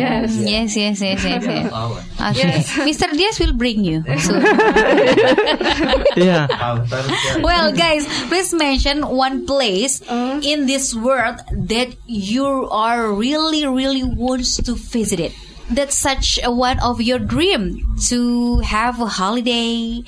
Yes. 0.00 0.36
Yes, 0.40 0.76
yes, 0.76 1.00
yes, 1.02 1.24
yes. 1.24 1.44
yes. 1.44 1.72
Okay. 2.20 2.52
Mr. 2.88 3.10
Diaz 3.12 3.38
will 3.38 3.52
bring 3.52 3.84
you. 3.84 4.02
soon. 4.18 4.40
yeah. 6.16 6.46
well, 7.42 7.72
guys, 7.72 8.06
please 8.28 8.54
mention 8.54 9.06
one 9.06 9.46
place 9.46 10.00
in 10.10 10.66
this 10.66 10.94
world 10.94 11.40
that 11.52 11.94
you 12.06 12.46
are 12.70 13.12
really, 13.12 13.66
really 13.66 14.04
wants 14.04 14.56
to 14.62 14.74
visit 14.74 15.20
it. 15.20 15.32
That's 15.70 15.96
such 15.96 16.40
a 16.42 16.50
one 16.50 16.80
of 16.80 17.00
your 17.00 17.18
dream 17.18 17.94
to 18.10 18.58
have 18.60 19.00
a 19.00 19.06
holiday, 19.06 20.02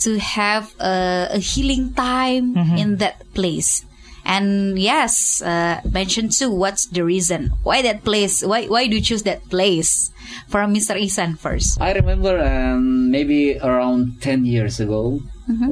to 0.00 0.18
have 0.18 0.74
a, 0.80 1.28
a 1.32 1.38
healing 1.38 1.92
time 1.94 2.56
in 2.78 2.96
that 2.96 3.22
place. 3.34 3.84
And 4.24 4.78
yes, 4.78 5.40
uh, 5.40 5.80
mention 5.88 6.28
too. 6.28 6.50
What's 6.52 6.86
the 6.86 7.02
reason 7.02 7.48
why 7.64 7.80
that 7.80 8.04
place? 8.04 8.44
Why 8.44 8.66
why 8.68 8.86
do 8.86 8.96
you 8.96 9.00
choose 9.00 9.22
that 9.24 9.48
place? 9.48 10.12
From 10.52 10.74
Mr. 10.74 10.92
Isan 11.00 11.36
first. 11.36 11.80
I 11.80 11.92
remember 11.96 12.36
um, 12.36 13.10
maybe 13.10 13.56
around 13.56 14.20
10 14.20 14.44
years 14.44 14.78
ago 14.80 15.22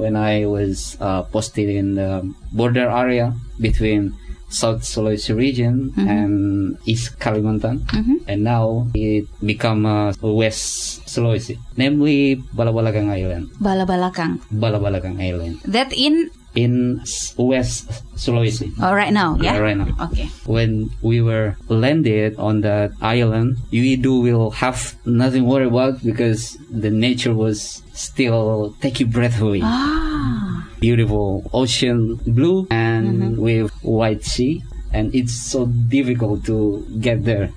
when 0.01 0.17
I 0.17 0.47
was 0.47 0.97
uh, 1.01 1.23
posted 1.29 1.69
in 1.69 1.97
the 1.97 2.25
border 2.53 2.89
area 2.89 3.37
between 3.61 4.17
South 4.49 4.83
Sulawesi 4.83 5.35
region 5.37 5.93
and 5.97 6.79
East 6.87 7.19
Kalimantan. 7.19 7.83
And 8.29 8.45
now 8.45 8.87
it 8.95 9.27
become 9.45 9.87
uh, 9.87 10.13
West 10.23 11.07
Sulawesi, 11.07 11.59
namely 11.77 12.37
Balabalakang 12.55 13.11
Island. 13.11 13.51
Balabalakang. 13.61 14.41
Balabalakang 14.55 15.19
Island 15.21 15.61
That 15.67 15.93
in 15.93 16.31
in 16.57 17.03
West 17.37 17.91
Sulawesi. 18.17 18.73
oh, 18.81 18.95
right 18.95 19.13
now, 19.13 19.37
yeah. 19.41 19.55
Yeah, 19.55 19.61
right 19.61 19.77
now. 19.77 19.93
Okay. 20.09 20.29
when 20.47 20.89
we 21.03 21.21
were 21.21 21.55
landed 21.69 22.35
on 22.41 22.63
that 22.63 22.93
island, 23.03 23.59
you 23.71 23.97
do 24.01 24.21
will 24.21 24.51
have 24.57 24.97
nothing 25.05 25.45
worry 25.45 25.67
about 25.69 26.03
because 26.03 26.57
the 26.73 26.89
nature 26.91 27.35
was 27.35 27.83
still 27.93 28.75
take 28.81 29.01
your 29.01 29.09
breath 29.11 29.39
away. 29.41 29.61
Ah. 29.63 30.56
Beautiful 30.81 31.49
ocean 31.53 32.17
blue 32.27 32.67
and 32.71 33.39
with 33.39 33.71
white 33.83 34.25
sea. 34.25 34.63
And 34.93 35.13
it's 35.15 35.35
so 35.35 35.67
difficult 35.67 36.47
to 36.47 36.81
get 37.01 37.25
there. 37.25 37.51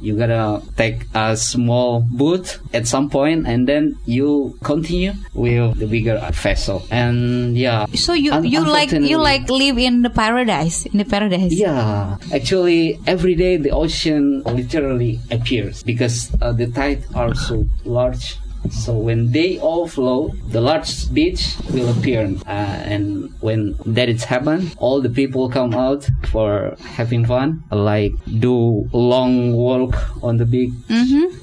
You 0.00 0.16
gotta 0.16 0.62
take 0.80 1.04
a 1.12 1.36
small 1.36 2.00
boat 2.00 2.56
at 2.72 2.86
some 2.86 3.10
point, 3.10 3.44
and 3.46 3.68
then 3.68 3.98
you 4.06 4.56
continue 4.64 5.12
with 5.34 5.76
the 5.76 5.84
bigger 5.86 6.16
vessel. 6.32 6.80
And 6.90 7.52
yeah, 7.58 7.84
So 7.92 8.14
you 8.14 8.32
un- 8.32 8.46
you 8.48 8.64
like 8.64 8.92
you 8.92 9.18
like 9.18 9.50
live 9.50 9.76
in 9.76 10.00
the 10.00 10.08
paradise 10.08 10.86
in 10.86 10.96
the 10.96 11.04
paradise. 11.04 11.52
yeah, 11.52 12.16
actually, 12.32 12.96
every 13.06 13.34
day 13.34 13.58
the 13.58 13.72
ocean 13.76 14.40
literally 14.46 15.20
appears 15.30 15.82
because 15.82 16.32
uh, 16.40 16.52
the 16.52 16.68
tides 16.68 17.04
are 17.12 17.34
so 17.34 17.66
large. 17.84 18.38
So 18.68 18.92
when 18.92 19.32
they 19.32 19.58
all 19.58 19.88
flow, 19.88 20.30
the 20.48 20.60
large 20.60 21.12
beach 21.12 21.56
will 21.72 21.88
appear, 21.90 22.28
uh, 22.46 22.50
and 22.92 23.32
when 23.40 23.74
that 23.86 24.08
is 24.08 24.24
happen, 24.24 24.70
all 24.76 25.00
the 25.00 25.08
people 25.08 25.48
come 25.48 25.72
out 25.74 26.06
for 26.28 26.76
having 26.84 27.24
fun, 27.24 27.64
like 27.72 28.12
do 28.38 28.86
long 28.92 29.54
walk 29.54 29.96
on 30.22 30.36
the 30.36 30.44
beach, 30.44 30.72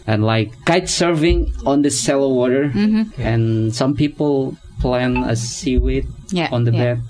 and 0.06 0.24
like 0.24 0.54
kite 0.66 0.86
surfing 0.86 1.50
on 1.66 1.82
the 1.82 1.90
shallow 1.90 2.32
water, 2.32 2.72
and 3.18 3.74
some 3.74 3.96
people 3.96 4.56
plant 4.80 5.18
a 5.30 5.36
seaweed 5.36 6.06
Yeah, 6.30 6.50
on 6.52 6.64
the 6.66 6.72
yeah. 6.72 6.96
bed, 6.96 7.02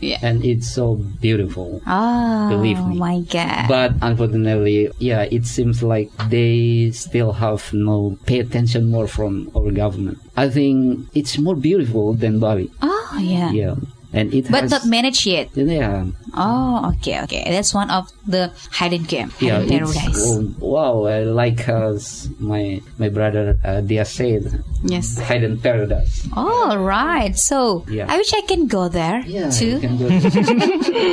Yeah. 0.00 0.18
And 0.22 0.44
it's 0.44 0.68
so 0.68 0.96
beautiful. 1.20 1.82
Oh, 1.86 2.48
Believe 2.48 2.78
me. 2.78 2.96
Oh, 2.96 2.98
my 2.98 3.20
God. 3.20 3.68
But 3.68 3.92
unfortunately, 4.02 4.88
yeah, 4.98 5.22
it 5.30 5.44
seems 5.46 5.82
like 5.82 6.08
they 6.28 6.90
still 6.92 7.32
have 7.32 7.72
no 7.72 8.16
pay 8.26 8.40
attention 8.40 8.88
more 8.90 9.06
from 9.06 9.50
our 9.54 9.70
government. 9.70 10.18
I 10.36 10.48
think 10.48 11.06
it's 11.14 11.36
more 11.38 11.54
beautiful 11.54 12.14
than 12.14 12.40
Bali. 12.40 12.70
oh, 12.82 13.18
yeah. 13.20 13.50
Yeah, 13.52 13.74
and 14.12 14.34
it 14.34 14.50
But 14.50 14.62
has. 14.66 14.70
not 14.70 14.84
managed 14.86 15.26
yet. 15.26 15.48
yeah, 15.54 16.06
Oh, 16.34 16.92
okay, 16.96 17.20
okay. 17.22 17.44
That's 17.50 17.74
one 17.74 17.90
of 17.90 18.10
the 18.26 18.50
hidden 18.72 19.04
game, 19.04 19.32
yeah, 19.40 19.60
hidden 19.60 19.82
it's, 19.88 19.94
paradise. 19.98 20.54
wow. 20.58 21.04
I 21.06 21.22
like 21.24 21.68
as 21.68 22.28
my 22.38 22.80
my 22.98 23.08
brother 23.08 23.58
uh, 23.64 23.80
Diaz 23.80 24.10
said, 24.14 24.62
Yes. 24.84 25.18
hidden 25.18 25.58
paradise. 25.58 26.26
All 26.36 26.78
right. 26.78 27.34
So 27.36 27.84
Yeah. 27.88 28.06
I 28.08 28.16
wish 28.16 28.32
I 28.34 28.42
can 28.46 28.66
go 28.66 28.88
there 28.88 29.20
Yeah, 29.26 29.50
too. 29.50 29.78
you 29.78 29.80
can 29.80 29.98
go. 29.98 30.06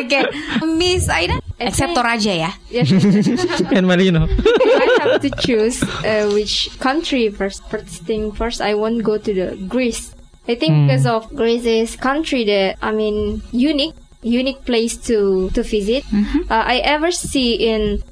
okay, 0.00 0.24
Miss 0.64 1.08
Aida, 1.08 1.40
except 1.60 1.92
think- 1.94 1.98
Toraja, 1.98 2.34
ya. 2.38 2.50
Yes. 2.70 2.90
And 3.74 3.86
Malino. 3.86 4.24
I 4.28 4.86
have 5.02 5.20
to 5.22 5.30
choose 5.42 5.82
uh, 5.82 6.30
which 6.32 6.70
country 6.80 7.28
first. 7.30 7.62
First 7.68 8.02
thing 8.06 8.32
first, 8.32 8.60
I 8.60 8.74
won't 8.74 9.02
go 9.02 9.18
to 9.18 9.30
the 9.34 9.56
Greece. 9.68 10.13
I 10.46 10.54
think 10.54 10.88
because 10.88 11.06
of 11.06 11.34
Greece 11.34 11.64
is 11.64 11.96
country 11.96 12.44
that 12.44 12.76
I 12.82 12.92
mean 12.92 13.42
unique, 13.52 13.94
unique 14.22 14.64
place 14.64 14.96
to 15.08 15.50
to 15.50 15.62
visit. 15.62 16.04
Uh, 16.50 16.64
I 16.66 16.78
ever 16.78 17.10
see 17.10 17.54
in 17.54 18.02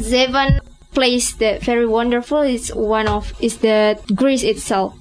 seven 0.00 0.60
place 0.92 1.34
that 1.34 1.62
very 1.62 1.86
wonderful 1.86 2.40
is 2.42 2.74
one 2.74 3.08
of 3.08 3.32
is 3.40 3.58
the 3.58 3.98
Greece 4.14 4.42
itself. 4.42 4.94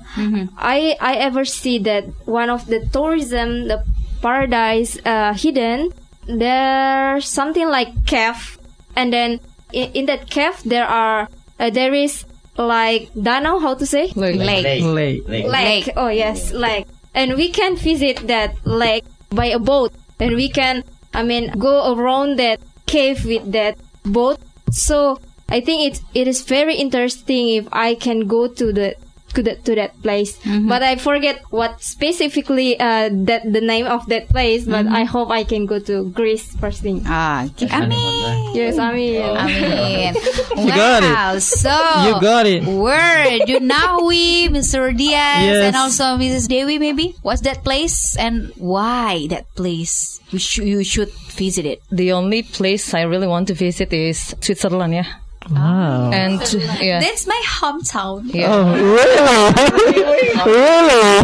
I 0.57 0.95
I 1.01 1.15
ever 1.15 1.43
see 1.45 1.79
that 1.79 2.05
one 2.25 2.49
of 2.49 2.67
the 2.67 2.85
tourism 2.91 3.67
the 3.67 3.83
paradise 4.21 4.97
uh, 5.05 5.33
hidden. 5.33 5.91
There's 6.27 7.27
something 7.27 7.67
like 7.69 8.05
cave. 8.05 8.57
And 8.95 9.13
then 9.13 9.39
in, 9.71 9.91
in 9.93 10.05
that 10.07 10.29
cave 10.29 10.61
there 10.65 10.87
are 10.87 11.29
uh, 11.59 11.69
there 11.69 11.93
is 11.93 12.25
like 12.57 13.09
danau 13.13 13.61
how 13.61 13.73
to 13.75 13.85
say 13.85 14.11
Like, 14.15 14.35
Lake. 14.35 14.83
Lake. 14.83 15.27
lake. 15.27 15.47
Lake. 15.47 15.89
Oh 15.95 16.09
yes, 16.09 16.51
lake. 16.51 16.87
And 17.13 17.35
we 17.35 17.49
can 17.49 17.75
visit 17.75 18.27
that 18.27 18.53
lake 18.65 19.05
by 19.29 19.45
a 19.45 19.59
boat. 19.59 19.93
And 20.19 20.35
we 20.35 20.49
can, 20.49 20.83
I 21.13 21.23
mean, 21.23 21.51
go 21.57 21.93
around 21.93 22.37
that 22.39 22.59
cave 22.85 23.25
with 23.25 23.51
that 23.51 23.77
boat. 24.05 24.39
So 24.71 25.19
I 25.49 25.61
think 25.61 25.93
it 25.93 26.01
it 26.13 26.27
is 26.27 26.41
very 26.43 26.75
interesting 26.75 27.49
if 27.49 27.67
I 27.71 27.95
can 27.95 28.27
go 28.27 28.47
to 28.47 28.73
the 28.73 28.95
to 29.37 29.41
that 29.45 29.61
to 29.69 29.77
that 29.77 29.93
place. 30.01 30.35
But 30.41 30.81
I 30.81 30.97
forget 30.97 31.39
what 31.53 31.77
specifically 31.85 32.73
uh, 32.81 33.13
that 33.29 33.45
the 33.45 33.61
name 33.61 33.85
of 33.85 34.09
that 34.09 34.27
place. 34.33 34.65
But 34.65 34.89
I 34.89 35.05
hope 35.05 35.29
I 35.29 35.45
can 35.45 35.69
go 35.69 35.77
to 35.85 36.09
Greece 36.09 36.57
first 36.57 36.81
thing. 36.81 37.05
Ah, 37.05 37.45
okay. 37.53 37.69
Amin. 37.69 38.57
Yes, 38.57 38.81
I 38.81 38.89
mean. 38.91 39.21
Amin. 39.21 40.17
You 40.57 40.73
got 40.73 41.05
it. 41.05 41.41
So 41.45 41.69
You 42.09 42.17
got 42.19 42.45
it. 42.49 42.65
Where 42.65 43.37
do 43.45 43.61
Nahwi, 43.61 44.49
Mr. 44.49 44.89
Diaz, 44.89 45.45
Yes. 45.45 45.69
and 45.69 45.75
also 45.77 46.17
Mrs. 46.17 46.49
Dewi 46.49 46.79
maybe? 46.81 47.13
What's 47.21 47.41
that 47.45 47.61
place 47.63 48.17
and 48.17 48.49
why 48.57 49.27
that 49.29 49.45
place? 49.53 50.19
You, 50.33 50.39
sh- 50.39 50.65
you 50.65 50.83
should 50.83 51.13
visit 51.37 51.65
it. 51.65 51.79
the 51.93 52.11
only 52.11 52.41
place 52.41 52.93
I 52.97 53.03
really 53.05 53.27
want 53.27 53.47
to 53.47 53.53
visit 53.53 53.93
is 53.93 54.33
Switzerland, 54.41 54.93
yeah. 54.97 55.05
Wow. 55.49 56.11
And 56.11 56.41
yeah, 56.81 56.99
That's 56.99 57.25
my 57.27 57.41
hometown. 57.45 58.33
yeah. 58.33 58.47
Oh, 58.51 58.73
really? 58.73 60.33
really? 60.45 61.23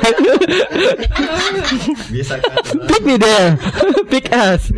Pick 2.87 3.03
me 3.05 3.17
there. 3.17 3.57
Pick 4.09 4.31
us. 4.31 4.71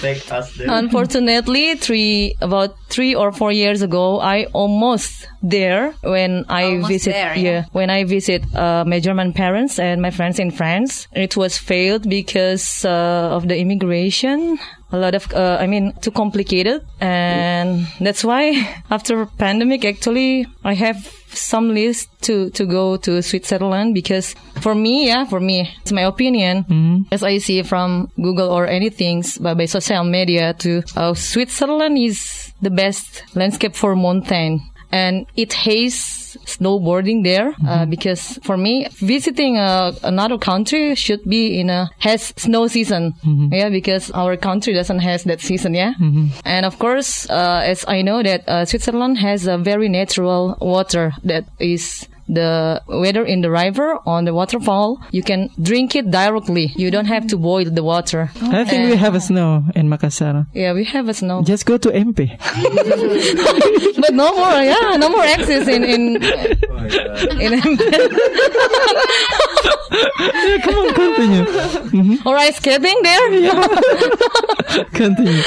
Pick 0.00 0.30
us 0.32 0.56
there. 0.56 0.66
Unfortunately, 0.70 1.74
three 1.76 2.34
about 2.40 2.76
three 2.88 3.14
or 3.14 3.32
four 3.32 3.52
years 3.52 3.82
ago, 3.82 4.20
I 4.20 4.44
almost 4.52 5.28
there 5.42 5.92
when 6.02 6.44
I 6.48 6.64
Almost 6.64 6.88
visit. 6.88 7.12
there, 7.12 7.36
yeah. 7.36 7.64
when 7.72 7.90
I 7.90 8.04
visit 8.04 8.42
uh, 8.54 8.84
my 8.86 9.00
German 9.00 9.32
parents 9.32 9.78
and 9.78 10.00
my 10.02 10.10
friends 10.10 10.38
in 10.38 10.50
France. 10.50 11.08
It 11.12 11.36
was 11.36 11.58
failed 11.58 12.08
because 12.08 12.84
uh, 12.84 13.30
of 13.36 13.48
the 13.48 13.56
immigration. 13.58 14.58
A 14.92 14.98
lot 14.98 15.14
of, 15.14 15.32
uh, 15.32 15.56
I 15.58 15.66
mean, 15.66 15.94
too 16.00 16.10
complicated, 16.10 16.82
and 17.00 17.86
that's 18.00 18.22
why 18.22 18.52
after 18.90 19.26
pandemic, 19.38 19.84
actually, 19.84 20.46
I 20.64 20.74
have 20.74 21.10
some 21.34 21.72
list 21.74 22.08
to 22.22 22.50
to 22.50 22.66
go 22.66 22.96
to 22.98 23.22
Switzerland 23.22 23.94
because 23.94 24.34
for 24.60 24.74
me, 24.74 25.06
yeah, 25.06 25.24
for 25.24 25.40
me, 25.40 25.68
it's 25.80 25.92
my 25.92 26.02
opinion. 26.02 26.64
As 27.10 27.22
I 27.22 27.38
see 27.38 27.62
from 27.62 28.10
Google 28.20 28.50
or 28.50 28.66
anything 28.66 29.24
by, 29.40 29.54
by 29.54 29.64
social 29.64 30.04
media, 30.04 30.54
to 30.58 30.82
uh, 30.96 31.14
Switzerland 31.14 31.96
is 31.98 32.52
the 32.60 32.70
best 32.70 33.24
landscape 33.34 33.74
for 33.74 33.96
mountain, 33.96 34.60
and 34.92 35.26
it 35.36 35.52
has 35.54 36.36
snowboarding 36.46 37.24
there 37.24 37.54
uh, 37.66 37.84
because 37.86 38.38
for 38.42 38.56
me 38.56 38.86
visiting 39.00 39.56
uh, 39.58 39.92
another 40.02 40.38
country 40.38 40.94
should 40.94 41.22
be 41.24 41.58
in 41.60 41.70
a 41.70 41.90
has 41.98 42.32
snow 42.36 42.66
season. 42.68 43.14
Yeah 43.50 43.70
because 43.70 44.10
our 44.12 44.36
country 44.36 44.72
doesn't 44.74 45.00
has 45.00 45.24
that 45.24 45.40
season 45.40 45.74
yeah? 45.74 45.92
And 46.44 46.66
of 46.66 46.78
course 46.78 47.28
uh, 47.30 47.60
as 47.64 47.84
i 47.88 48.02
know 48.02 48.22
that 48.22 48.48
uh, 48.48 48.64
switzerland 48.64 49.18
has 49.18 49.46
a 49.46 49.56
very 49.58 49.88
natural 49.88 50.56
water 50.60 51.12
that 51.24 51.44
is 51.58 52.06
the 52.34 52.82
whether 52.86 53.24
in 53.24 53.40
the 53.42 53.50
river 53.50 53.98
on 54.06 54.24
the 54.24 54.32
waterfall 54.34 54.98
you 55.10 55.22
can 55.22 55.50
drink 55.60 55.94
it 55.94 56.10
directly 56.10 56.72
you 56.76 56.90
don't 56.90 57.06
have 57.06 57.26
to 57.26 57.36
boil 57.36 57.64
the 57.78 57.82
water 57.84 58.30
I 58.60 58.64
think 58.64 58.90
we 58.90 58.96
have 58.96 59.14
a 59.14 59.20
snow 59.20 59.64
in 59.74 59.88
Makassar. 59.88 60.46
yeah 60.54 60.72
we 60.72 60.84
have 60.84 61.08
a 61.08 61.14
snow 61.14 61.42
Just 61.52 61.66
go 61.66 61.76
to 61.78 61.88
MP. 61.90 62.20
but 64.00 64.12
no 64.14 64.28
more 64.34 64.56
yeah 64.72 64.96
no 64.96 65.08
more 65.08 65.24
access 65.36 65.68
in 65.68 65.82
in 65.84 66.02
in 67.44 67.52
MP. 67.60 67.80
Come 70.62 70.74
on, 70.74 70.94
continue. 70.94 72.18
or 72.24 72.36
ice 72.36 72.56
skating 72.56 72.98
there 73.02 73.32
Yeah. 73.32 73.66
Continue. 74.94 75.42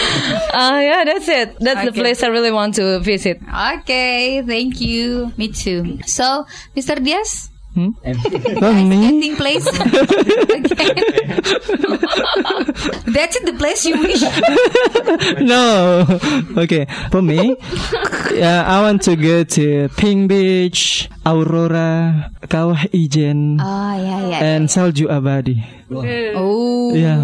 Uh, 0.54 0.80
yeah, 0.90 1.04
that's 1.06 1.28
it. 1.28 1.58
That's 1.60 1.86
the 1.86 1.92
place 1.92 2.22
I 2.24 2.28
really 2.28 2.52
want 2.52 2.76
to 2.76 3.00
visit. 3.00 3.40
Okay, 3.80 4.44
thank 4.46 4.80
you. 4.82 5.32
Me 5.38 5.48
too. 5.48 6.00
So, 6.06 6.46
Mr. 6.76 7.02
Diaz, 7.04 7.50
Oh, 7.78 8.72
me? 8.88 9.20
getting 9.20 9.36
place. 9.36 9.66
That's 13.06 13.36
it, 13.36 13.46
the 13.46 13.54
place 13.58 13.84
you 13.86 14.00
wish. 14.00 14.24
No. 15.44 16.06
Okay. 16.58 16.86
For 17.12 17.22
me, 17.22 17.58
yeah, 18.34 18.64
I 18.66 18.82
want 18.82 19.02
to 19.04 19.16
go 19.16 19.44
to 19.44 19.90
Pink 19.98 20.30
Beach, 20.30 21.10
Aurora, 21.26 22.32
Kawah 22.48 22.88
Ijen, 22.96 23.60
Oh, 23.60 23.96
yeah, 24.00 24.28
yeah. 24.30 24.44
and 24.56 24.70
Salju 24.70 25.08
Abadi. 25.12 25.60
oh. 25.92 26.94
Yeah. 26.96 27.20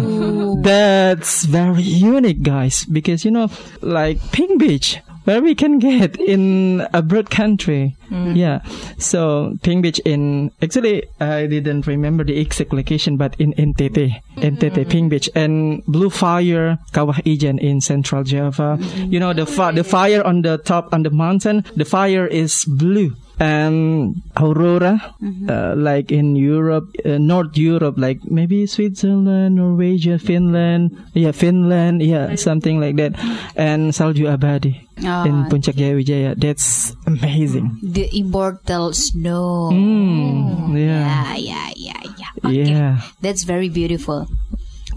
That's 0.62 1.44
very 1.44 1.82
unique, 1.82 2.42
guys, 2.42 2.84
because 2.84 3.24
you 3.24 3.30
know, 3.30 3.48
like 3.80 4.20
Pink 4.32 4.60
Beach, 4.60 5.00
where 5.24 5.40
we 5.40 5.54
can 5.54 5.78
get 5.78 6.18
in 6.32 6.86
a 6.92 7.02
broad 7.02 7.30
country. 7.30 7.96
Mm. 8.10 8.36
Yeah. 8.36 8.62
So 8.98 9.56
Pink 9.62 9.82
Beach 9.82 9.98
in 10.04 10.50
actually 10.62 11.04
I 11.20 11.46
didn't 11.46 11.86
remember 11.86 12.24
the 12.24 12.38
exact 12.38 12.72
location, 12.72 13.16
but 13.16 13.34
in 13.40 13.52
NTT, 13.54 13.92
mm-hmm. 13.92 14.40
NTT 14.40 14.88
Pink 14.88 15.10
Beach 15.10 15.30
and 15.34 15.84
Blue 15.86 16.10
Fire 16.10 16.78
Kawah 16.92 17.22
Ijen 17.24 17.58
in 17.58 17.80
Central 17.80 18.24
Java. 18.24 18.78
Mm-hmm. 18.80 19.12
You 19.12 19.20
know 19.20 19.32
the 19.32 19.46
fi- 19.46 19.72
the 19.72 19.84
fire 19.84 20.22
on 20.24 20.42
the 20.42 20.58
top 20.58 20.92
on 20.92 21.02
the 21.02 21.10
mountain. 21.10 21.64
The 21.76 21.84
fire 21.84 22.26
is 22.26 22.64
blue. 22.64 23.16
And 23.38 24.22
Aurora, 24.36 25.14
uh, 25.48 25.74
like 25.76 26.12
in 26.12 26.36
Europe, 26.36 26.94
uh, 27.04 27.18
North 27.18 27.56
Europe, 27.56 27.96
like 27.98 28.20
maybe 28.30 28.66
Switzerland, 28.66 29.58
Norwegia, 29.58 30.20
Finland, 30.20 30.96
yeah, 31.14 31.32
Finland, 31.32 32.02
yeah, 32.02 32.34
something 32.36 32.78
like 32.78 32.96
that. 32.96 33.18
And 33.56 33.92
Salju 33.92 34.28
Abadi 34.30 34.86
in 35.02 35.48
Puncak 35.50 35.74
Jaya 35.74 35.94
Wijaya. 35.96 36.38
That's 36.38 36.94
amazing. 37.06 37.78
The 37.82 38.06
immortal 38.14 38.92
snow. 38.92 39.70
Mm, 39.72 40.78
yeah. 40.78 41.34
Yeah, 41.34 41.36
yeah, 41.36 41.68
yeah, 41.74 42.02
yeah. 42.18 42.30
Okay. 42.44 42.70
Yeah. 42.70 43.00
That's 43.22 43.42
very 43.42 43.68
beautiful. 43.68 44.28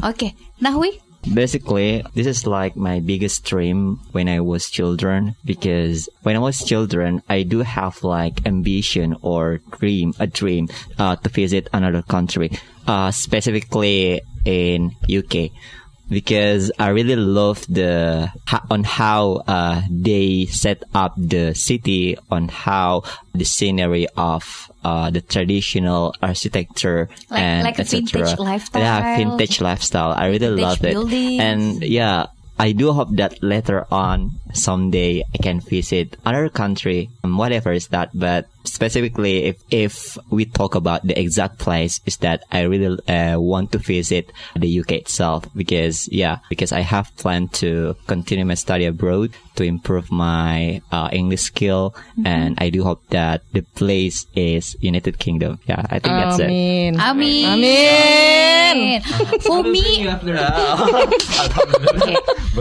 Okay. 0.04 0.36
Nahwi? 0.62 1.02
Basically, 1.34 2.04
this 2.14 2.28
is 2.28 2.46
like 2.46 2.76
my 2.76 3.00
biggest 3.00 3.44
dream 3.46 4.00
when 4.12 4.30
I 4.30 4.40
was 4.40 4.70
children 4.70 5.36
because 5.44 6.08
when 6.24 6.36
I 6.36 6.40
was 6.40 6.64
children, 6.64 7.24
I 7.28 7.44
do 7.44 7.60
have 7.60 8.04
like 8.04 8.46
ambition 8.46 9.16
or 9.22 9.60
dream, 9.80 10.14
a 10.20 10.28
dream, 10.28 10.70
uh, 11.00 11.16
to 11.16 11.30
visit 11.30 11.68
another 11.74 12.04
country, 12.04 12.52
uh, 12.88 13.12
specifically 13.12 14.22
in 14.46 14.96
UK 15.10 15.52
because 16.10 16.72
I 16.78 16.90
really 16.90 17.16
love 17.16 17.66
the 17.68 18.32
on 18.70 18.84
how 18.84 19.44
uh, 19.48 19.82
they 19.90 20.46
set 20.46 20.84
up 20.94 21.14
the 21.18 21.54
city 21.54 22.18
on 22.30 22.48
how 22.48 23.04
the 23.34 23.46
scenery 23.46 24.08
of 24.16 24.72
uh, 24.86 25.10
the 25.10 25.22
traditional 25.26 26.14
architecture 26.22 27.10
Like- 27.34 27.42
and 27.42 27.64
like 27.66 27.78
vintage 27.82 28.38
lifestyle? 28.38 28.82
Yeah, 28.86 29.18
vintage 29.18 29.58
lifestyle. 29.60 30.14
I 30.14 30.30
really 30.30 30.62
Vintage 30.62 30.62
love 30.62 30.86
it. 30.86 30.94
buildings. 30.94 31.42
And 31.42 31.82
yeah, 31.82 32.30
I 32.62 32.72
do 32.72 32.94
hope 32.94 33.10
that 33.18 33.42
later 33.42 33.84
on 33.90 34.38
someday 34.54 35.26
I 35.26 35.38
can 35.42 35.60
visit 35.60 36.16
another 36.24 36.48
country, 36.54 37.10
um, 37.26 37.36
whatever 37.42 37.74
is 37.74 37.90
that. 37.90 38.14
But 38.14 38.46
specifically, 38.66 39.46
if 39.46 39.58
if 39.72 40.18
we 40.30 40.46
talk 40.46 40.76
about 40.76 41.06
the 41.08 41.18
exact 41.20 41.60
place, 41.60 42.00
is 42.06 42.18
that 42.18 42.44
I 42.52 42.62
really 42.68 43.00
uh, 43.08 43.40
want 43.40 43.72
to 43.74 43.78
visit 43.80 44.32
the 44.56 44.80
UK 44.80 44.92
itself 45.08 45.46
because 45.56 46.08
yeah, 46.12 46.40
because 46.50 46.72
I 46.72 46.82
have 46.82 47.16
planned 47.18 47.54
to 47.64 47.96
continue 48.08 48.46
my 48.46 48.56
study 48.56 48.86
abroad 48.86 49.32
to 49.56 49.64
improve 49.64 50.12
my 50.12 50.82
uh, 50.92 51.10
English 51.12 51.42
skill, 51.42 51.96
Mm-hmm. 52.16 52.28
and 52.28 52.58
I 52.60 52.70
do 52.70 52.84
hope 52.84 53.02
that 53.10 53.42
the 53.52 53.62
place 53.76 54.26
is 54.36 54.76
United 54.80 55.20
Kingdom. 55.20 55.60
Yeah, 55.68 55.82
I 55.90 56.00
think 56.00 56.16
that's 56.16 56.40
it. 56.40 56.46
Amin. 56.46 57.00
Amin. 57.00 57.46
Amin. 57.46 59.02
For 59.42 59.64
me, 59.76 60.08
okay. 60.10 62.16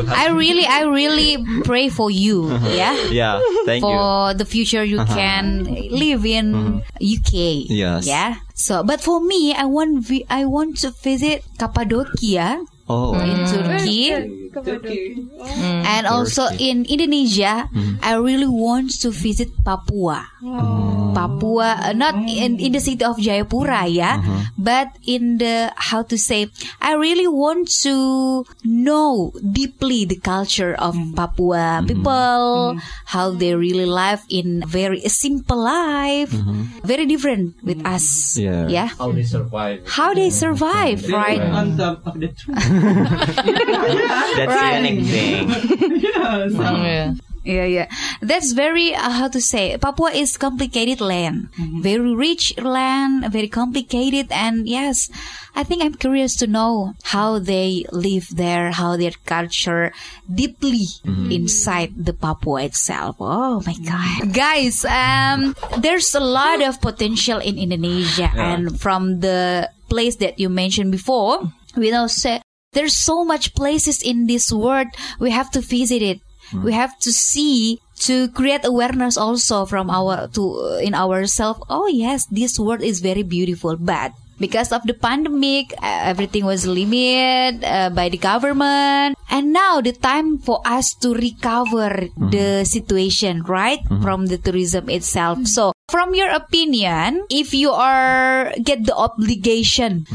I 0.09 0.29
really, 0.35 0.67
I 0.67 0.83
really 0.85 1.39
pray 1.65 1.89
for 1.89 2.11
you. 2.11 2.51
Yeah. 2.75 2.95
Yeah, 3.11 3.41
thank 3.65 3.83
you. 3.83 3.89
for 3.89 4.35
the 4.35 4.45
future 4.45 4.85
you 4.85 5.05
can 5.07 5.65
live 5.95 6.27
in 6.27 6.47
mm-hmm. 6.53 6.79
UK. 6.99 7.33
Yes. 7.71 8.07
Yeah. 8.07 8.37
So, 8.55 8.83
but 8.83 9.01
for 9.01 9.21
me, 9.21 9.55
I 9.55 9.65
want 9.65 10.05
vi- 10.05 10.27
I 10.29 10.45
want 10.45 10.79
to 10.83 10.91
visit 10.91 11.45
Cappadocia 11.59 12.63
Oh, 12.89 13.15
in 13.17 13.47
Turkey. 13.49 14.11
Mm. 14.11 14.44
Mm. 14.55 15.83
And 15.85 16.07
also 16.07 16.47
in 16.59 16.85
Indonesia, 16.87 17.69
mm-hmm. 17.69 17.99
I 18.03 18.15
really 18.17 18.47
want 18.47 18.95
to 19.03 19.11
visit 19.11 19.51
Papua. 19.65 20.27
Oh. 20.45 21.13
Papua, 21.15 21.79
uh, 21.81 21.93
not 21.93 22.15
oh. 22.15 22.27
in, 22.27 22.59
in 22.59 22.73
the 22.73 22.81
city 22.81 23.05
of 23.05 23.17
Jayapura, 23.17 23.87
yeah, 23.89 24.19
uh-huh. 24.19 24.51
but 24.59 24.89
in 25.07 25.39
the, 25.39 25.73
how 25.77 26.03
to 26.03 26.19
say, 26.19 26.51
I 26.81 26.95
really 26.95 27.27
want 27.29 27.71
to 27.87 28.45
know 28.65 29.33
deeply 29.41 30.05
the 30.05 30.17
culture 30.19 30.75
of 30.75 30.95
mm. 30.95 31.15
Papua 31.15 31.81
mm-hmm. 31.81 31.87
people, 31.87 32.75
mm-hmm. 32.75 32.79
how 33.07 33.31
they 33.31 33.55
really 33.55 33.87
live 33.87 34.23
in 34.29 34.63
very 34.67 35.01
simple 35.07 35.63
life, 35.63 36.31
very 36.83 37.07
different 37.07 37.55
with 37.63 37.79
mm. 37.83 37.95
us. 37.95 38.37
Yeah. 38.37 38.67
Yeah. 38.69 38.89
How 38.99 39.13
they 39.13 39.23
survive. 39.23 39.87
How 39.87 40.15
they 40.15 40.31
survive, 40.31 41.09
right? 41.09 41.41
On 41.41 41.77
top 41.79 42.07
of 42.07 42.19
the 42.19 42.29
tree. 42.29 42.55
That's 44.47 44.61
Right. 44.61 44.83
the 44.83 44.89
unique 44.89 45.11
thing. 45.11 46.01
yeah. 46.03 47.15
Yeah, 47.45 47.65
yeah. 47.69 47.89
That's 48.25 48.53
very 48.57 48.95
uh, 48.97 49.11
how 49.11 49.29
to 49.29 49.37
say. 49.41 49.77
Papua 49.77 50.13
is 50.17 50.39
complicated 50.41 51.03
land, 51.05 51.53
very 51.85 52.15
rich 52.17 52.57
land, 52.57 53.29
very 53.31 53.49
complicated, 53.53 54.33
and 54.33 54.65
yes, 54.67 55.11
I 55.55 55.61
think 55.63 55.85
I'm 55.85 55.93
curious 55.93 56.37
to 56.41 56.47
know 56.49 56.95
how 57.05 57.39
they 57.39 57.85
live 57.93 58.33
there, 58.33 58.73
how 58.73 58.97
their 58.97 59.13
culture 59.29 59.93
deeply 60.25 60.89
inside 61.05 61.93
the 62.01 62.15
Papua 62.17 62.65
itself. 62.65 63.17
Oh 63.21 63.61
my 63.69 63.77
God, 63.77 64.33
guys! 64.33 64.81
Um, 64.89 65.53
there's 65.85 66.15
a 66.17 66.25
lot 66.25 66.65
of 66.65 66.81
potential 66.81 67.45
in 67.45 67.59
Indonesia, 67.61 68.33
and 68.33 68.81
from 68.81 69.21
the 69.21 69.69
place 69.93 70.17
that 70.25 70.41
you 70.41 70.49
mentioned 70.49 70.93
before, 70.97 71.45
we 71.77 71.91
know 71.93 72.07
say 72.09 72.41
there's 72.75 72.97
so 72.97 73.25
much 73.25 73.55
places 73.55 74.03
in 74.03 74.27
this 74.27 74.53
world. 74.53 74.89
We 75.19 75.31
have 75.31 75.51
to 75.53 75.61
visit 75.61 76.03
it. 76.03 76.21
We 76.53 76.73
have 76.73 76.99
to 77.01 77.13
see 77.13 77.81
to 78.05 78.29
create 78.29 78.65
awareness 78.65 79.17
also 79.17 79.65
from 79.65 79.89
our 79.89 80.29
to 80.35 80.77
in 80.83 80.93
ourselves 80.93 81.63
oh 81.71 81.87
yes 81.87 82.27
this 82.27 82.59
world 82.59 82.83
is 82.83 83.01
very 83.01 83.23
beautiful 83.23 83.77
but 83.79 84.13
because 84.39 84.73
of 84.73 84.83
the 84.83 84.95
pandemic 84.95 85.73
uh, 85.79 86.11
everything 86.11 86.45
was 86.45 86.67
limited 86.67 87.63
uh, 87.65 87.91
by 87.91 88.09
the 88.09 88.19
government. 88.19 89.17
And 89.31 89.53
now 89.53 89.81
the 89.81 89.93
time 89.93 90.39
for 90.39 90.61
us 90.65 90.95
to 91.03 91.15
recover 91.15 92.09
the 92.19 92.65
situation 92.65 93.43
right 93.43 93.81
from 94.03 94.27
the 94.27 94.39
tourism 94.39 94.91
itself. 94.91 95.47
So 95.47 95.73
from 95.89 96.15
your 96.15 96.31
opinion 96.31 97.27
if 97.31 97.55
you 97.55 97.71
are 97.71 98.53
get 98.63 98.87
the 98.87 98.95
obligation 98.95 100.07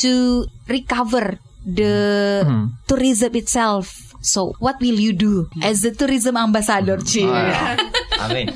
to 0.00 0.46
recover 0.68 1.38
the 1.66 2.46
mm-hmm. 2.46 2.66
tourism 2.86 3.34
itself. 3.34 4.14
So 4.22 4.54
what 4.58 4.80
will 4.80 4.98
you 4.98 5.12
do 5.12 5.50
as 5.62 5.82
the 5.82 5.90
tourism 5.90 6.36
ambassador 6.36 6.98
Ci? 6.98 7.26
I 7.26 8.32
mean, 8.32 8.54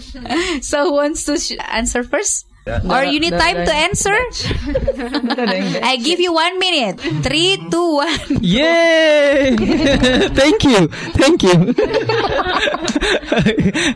so 0.63 0.85
who 0.85 0.93
wants 0.95 1.25
to 1.27 1.39
sh- 1.39 1.59
answer 1.61 2.03
first 2.03 2.47
or 2.67 3.05
you 3.05 3.21
need 3.21 3.33
time 3.33 3.57
to 3.65 3.75
answer 3.75 4.15
i 5.83 5.97
give 5.97 6.21
you 6.21 6.33
one 6.33 6.59
minute 6.59 7.01
three 7.23 7.57
two 7.71 7.95
one 7.97 8.41
Yay! 8.41 9.57
Thank 10.33 10.65
you. 10.65 10.89
Thank 10.89 11.43
you. 11.43 11.75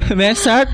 May 0.16 0.30
I 0.30 0.34
start? 0.34 0.68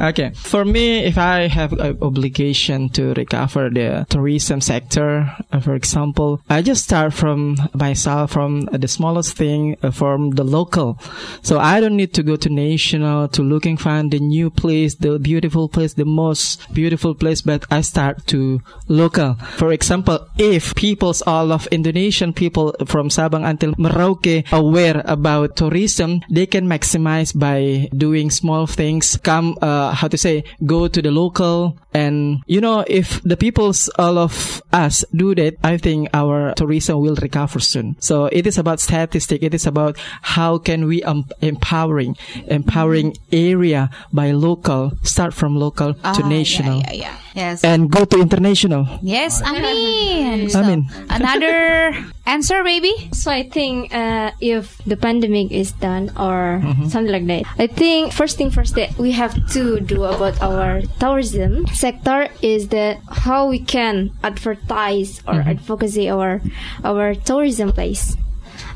Okay. 0.00 0.30
For 0.34 0.64
me, 0.64 1.04
if 1.04 1.18
I 1.18 1.46
have 1.46 1.72
an 1.72 1.98
obligation 2.02 2.88
to 2.90 3.14
recover 3.14 3.70
the 3.70 4.06
tourism 4.08 4.60
sector, 4.60 5.32
uh, 5.52 5.60
for 5.60 5.74
example, 5.74 6.40
I 6.48 6.62
just 6.62 6.84
start 6.84 7.12
from 7.14 7.56
myself, 7.74 8.32
from 8.32 8.62
the 8.72 8.88
smallest 8.88 9.36
thing, 9.36 9.76
uh, 9.82 9.90
from 9.90 10.30
the 10.30 10.44
local. 10.44 10.98
So 11.42 11.58
I 11.58 11.80
don't 11.80 11.96
need 11.96 12.14
to 12.14 12.22
go 12.22 12.36
to 12.36 12.48
national 12.48 13.28
to 13.28 13.42
looking 13.42 13.76
find 13.76 14.10
the 14.10 14.20
new 14.20 14.50
place, 14.50 14.94
the 14.96 15.18
beautiful 15.18 15.68
place, 15.68 15.94
the 15.94 16.04
most 16.04 16.72
beautiful 16.72 17.14
place, 17.14 17.33
but 17.42 17.64
I 17.70 17.80
start 17.80 18.26
to 18.28 18.60
local. 18.88 19.34
For 19.56 19.72
example, 19.72 20.26
if 20.38 20.74
peoples 20.74 21.22
all 21.26 21.52
of 21.52 21.66
Indonesian 21.68 22.32
people 22.32 22.74
from 22.86 23.08
Sabang 23.08 23.48
until 23.48 23.72
Merauke 23.74 24.44
aware 24.52 25.02
about 25.04 25.56
tourism, 25.56 26.20
they 26.30 26.46
can 26.46 26.66
maximize 26.66 27.36
by 27.36 27.88
doing 27.96 28.30
small 28.30 28.66
things. 28.66 29.16
Come, 29.22 29.56
uh, 29.62 29.92
how 29.92 30.08
to 30.08 30.18
say, 30.18 30.44
go 30.66 30.88
to 30.88 31.00
the 31.02 31.10
local, 31.10 31.78
and 31.92 32.42
you 32.46 32.60
know, 32.60 32.84
if 32.86 33.22
the 33.22 33.36
peoples 33.36 33.88
all 33.98 34.18
of 34.18 34.62
us 34.72 35.04
do 35.14 35.34
that, 35.34 35.56
I 35.62 35.78
think 35.78 36.08
our 36.12 36.54
tourism 36.54 37.00
will 37.00 37.16
recover 37.16 37.60
soon. 37.60 37.96
So 38.00 38.26
it 38.26 38.46
is 38.46 38.58
about 38.58 38.80
statistic. 38.80 39.42
It 39.42 39.54
is 39.54 39.66
about 39.66 39.96
how 40.22 40.58
can 40.58 40.86
we 40.86 41.02
um, 41.04 41.26
empowering, 41.40 42.16
empowering 42.48 43.16
area 43.32 43.90
by 44.12 44.32
local, 44.32 44.92
start 45.02 45.34
from 45.34 45.56
local 45.56 45.94
to 45.94 46.22
Ah, 46.22 46.28
national, 46.28 46.80
yeah, 46.80 46.92
yeah, 46.92 47.16
yeah. 47.33 47.33
Yes 47.34 47.64
and 47.64 47.90
go 47.90 48.04
to 48.04 48.20
international. 48.20 48.86
yes 49.02 49.42
amin 49.42 50.48
so, 50.48 50.60
Amin. 50.60 50.86
another 51.10 51.92
answer 52.26 52.62
maybe? 52.64 52.92
So 53.12 53.30
I 53.30 53.42
think 53.48 53.92
uh, 53.94 54.30
if 54.40 54.78
the 54.86 54.96
pandemic 54.96 55.52
is 55.52 55.72
done 55.72 56.10
or 56.16 56.60
Mm-hmm. 56.64 56.88
something 56.88 57.12
like 57.12 57.26
that, 57.26 57.44
I 57.58 57.66
think 57.66 58.12
first 58.12 58.36
thing 58.38 58.50
first 58.50 58.74
that 58.76 58.96
we 58.98 59.12
have 59.12 59.34
to 59.52 59.80
do 59.80 60.04
about 60.04 60.40
our 60.40 60.80
tourism 60.98 61.66
sector 61.68 62.28
is 62.42 62.68
that 62.68 62.98
how 63.08 63.48
we 63.48 63.58
can 63.60 64.10
advertise 64.22 65.20
or 65.26 65.34
Mm-hmm. 65.34 65.50
advocacy 65.50 66.08
our 66.10 66.40
our 66.84 67.14
tourism 67.14 67.72
place. 67.72 68.16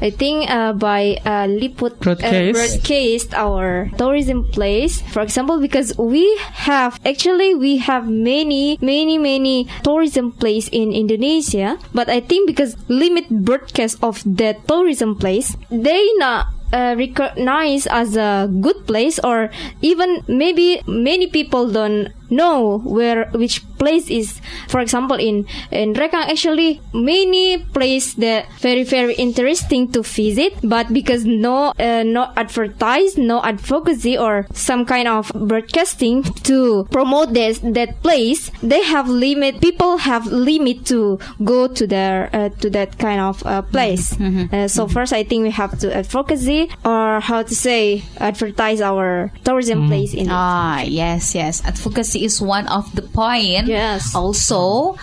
I 0.01 0.11
think 0.11 0.51
uh, 0.51 0.73
by 0.73 1.19
uh, 1.25 1.47
Liput 1.51 1.99
Broadcast. 1.99 2.35
Uh, 2.35 2.53
broadcast 2.53 3.35
our 3.35 3.91
tourism 3.99 4.45
place, 4.51 5.01
for 5.01 5.23
example, 5.23 5.61
because 5.61 5.97
we 5.99 6.25
have 6.67 7.01
actually 7.05 7.55
we 7.55 7.79
have 7.79 8.09
many 8.09 8.79
many 8.81 9.19
many 9.19 9.67
tourism 9.83 10.33
place 10.33 10.69
in 10.69 10.93
Indonesia, 10.93 11.79
but 11.93 12.09
I 12.09 12.21
think 12.21 12.47
because 12.47 12.77
limit 12.89 13.29
broadcast 13.31 13.99
of 14.03 14.23
that 14.25 14.67
tourism 14.69 15.17
place, 15.17 15.57
they 15.71 16.07
not 16.19 16.47
uh, 16.73 16.95
recognize 16.99 17.87
as 17.87 18.17
a 18.17 18.49
good 18.61 18.87
place 18.87 19.19
or 19.19 19.51
even 19.81 20.23
maybe 20.29 20.83
many 20.87 21.27
people 21.27 21.71
don't 21.71 22.13
know 22.31 22.79
where 22.85 23.27
which 23.33 23.63
place 23.79 24.11
is 24.11 24.41
for 24.69 24.81
example 24.81 25.17
in 25.17 25.47
in 25.71 25.95
Rekang 25.95 26.27
actually 26.29 26.81
many 26.93 27.59
place 27.59 28.15
that 28.15 28.47
very 28.61 28.85
very 28.85 29.15
interesting 29.15 29.91
to 29.93 30.03
visit 30.03 30.55
but 30.63 30.93
because 30.93 31.25
no 31.25 31.73
uh, 31.79 32.03
no 32.05 32.33
advertise 32.37 33.17
no 33.17 33.43
advocacy 33.43 34.17
or 34.19 34.47
some 34.53 34.85
kind 34.85 35.07
of 35.09 35.31
broadcasting 35.35 36.23
to 36.43 36.85
promote 36.91 37.35
this 37.35 37.59
that 37.63 38.03
place 38.03 38.51
they 38.63 38.83
have 38.83 39.09
limit 39.09 39.61
people 39.61 39.99
have 39.99 40.27
limit 40.27 40.85
to 40.87 41.19
go 41.45 41.69
to 41.69 41.87
their 41.87 42.29
uh, 42.33 42.49
to 42.61 42.71
that 42.71 42.99
kind 42.99 43.21
of 43.21 43.45
uh, 43.47 43.63
place. 43.63 44.19
Uh, 44.53 44.69
so 44.69 44.87
first 44.89 45.13
I 45.13 45.23
think 45.25 45.43
we 45.45 45.51
have 45.51 45.79
to 45.81 45.95
advocacy 45.95 46.71
or 46.85 47.21
how 47.21 47.43
to 47.43 47.55
say 47.55 48.03
advertise 48.19 48.81
our 48.81 49.31
tourism 49.45 49.89
place 49.89 50.15
in 50.15 50.29
Ah, 50.31 50.83
yes, 50.83 51.35
yes. 51.35 51.63
Advocacy 51.65 52.18
is 52.25 52.41
one 52.43 52.67
of 52.69 52.91
the 52.95 53.03
point. 53.03 53.67
Yes. 53.69 54.15
Also, 54.15 54.97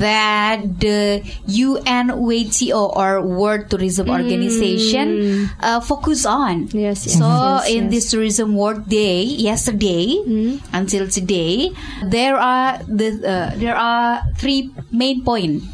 that 0.00 0.80
the 0.80 1.22
UNWTO 1.48 2.96
or 2.96 3.22
World 3.22 3.70
Tourism 3.70 4.08
Organization 4.10 5.50
uh, 5.60 5.80
focus 5.80 6.24
on. 6.26 6.68
Yes, 6.72 7.06
yes, 7.06 7.18
So 7.18 7.26
yes, 7.26 7.68
in 7.70 7.88
this 7.90 8.10
Tourism 8.10 8.56
World 8.56 8.88
Day, 8.88 9.22
yesterday 9.22 10.16
until 10.72 11.08
today, 11.08 11.70
there 12.04 12.36
are 12.36 12.78
the 12.88 13.08
uh, 13.22 13.50
there 13.58 13.76
are 13.76 14.22
three 14.38 14.70
main 14.90 15.24
points 15.24 15.64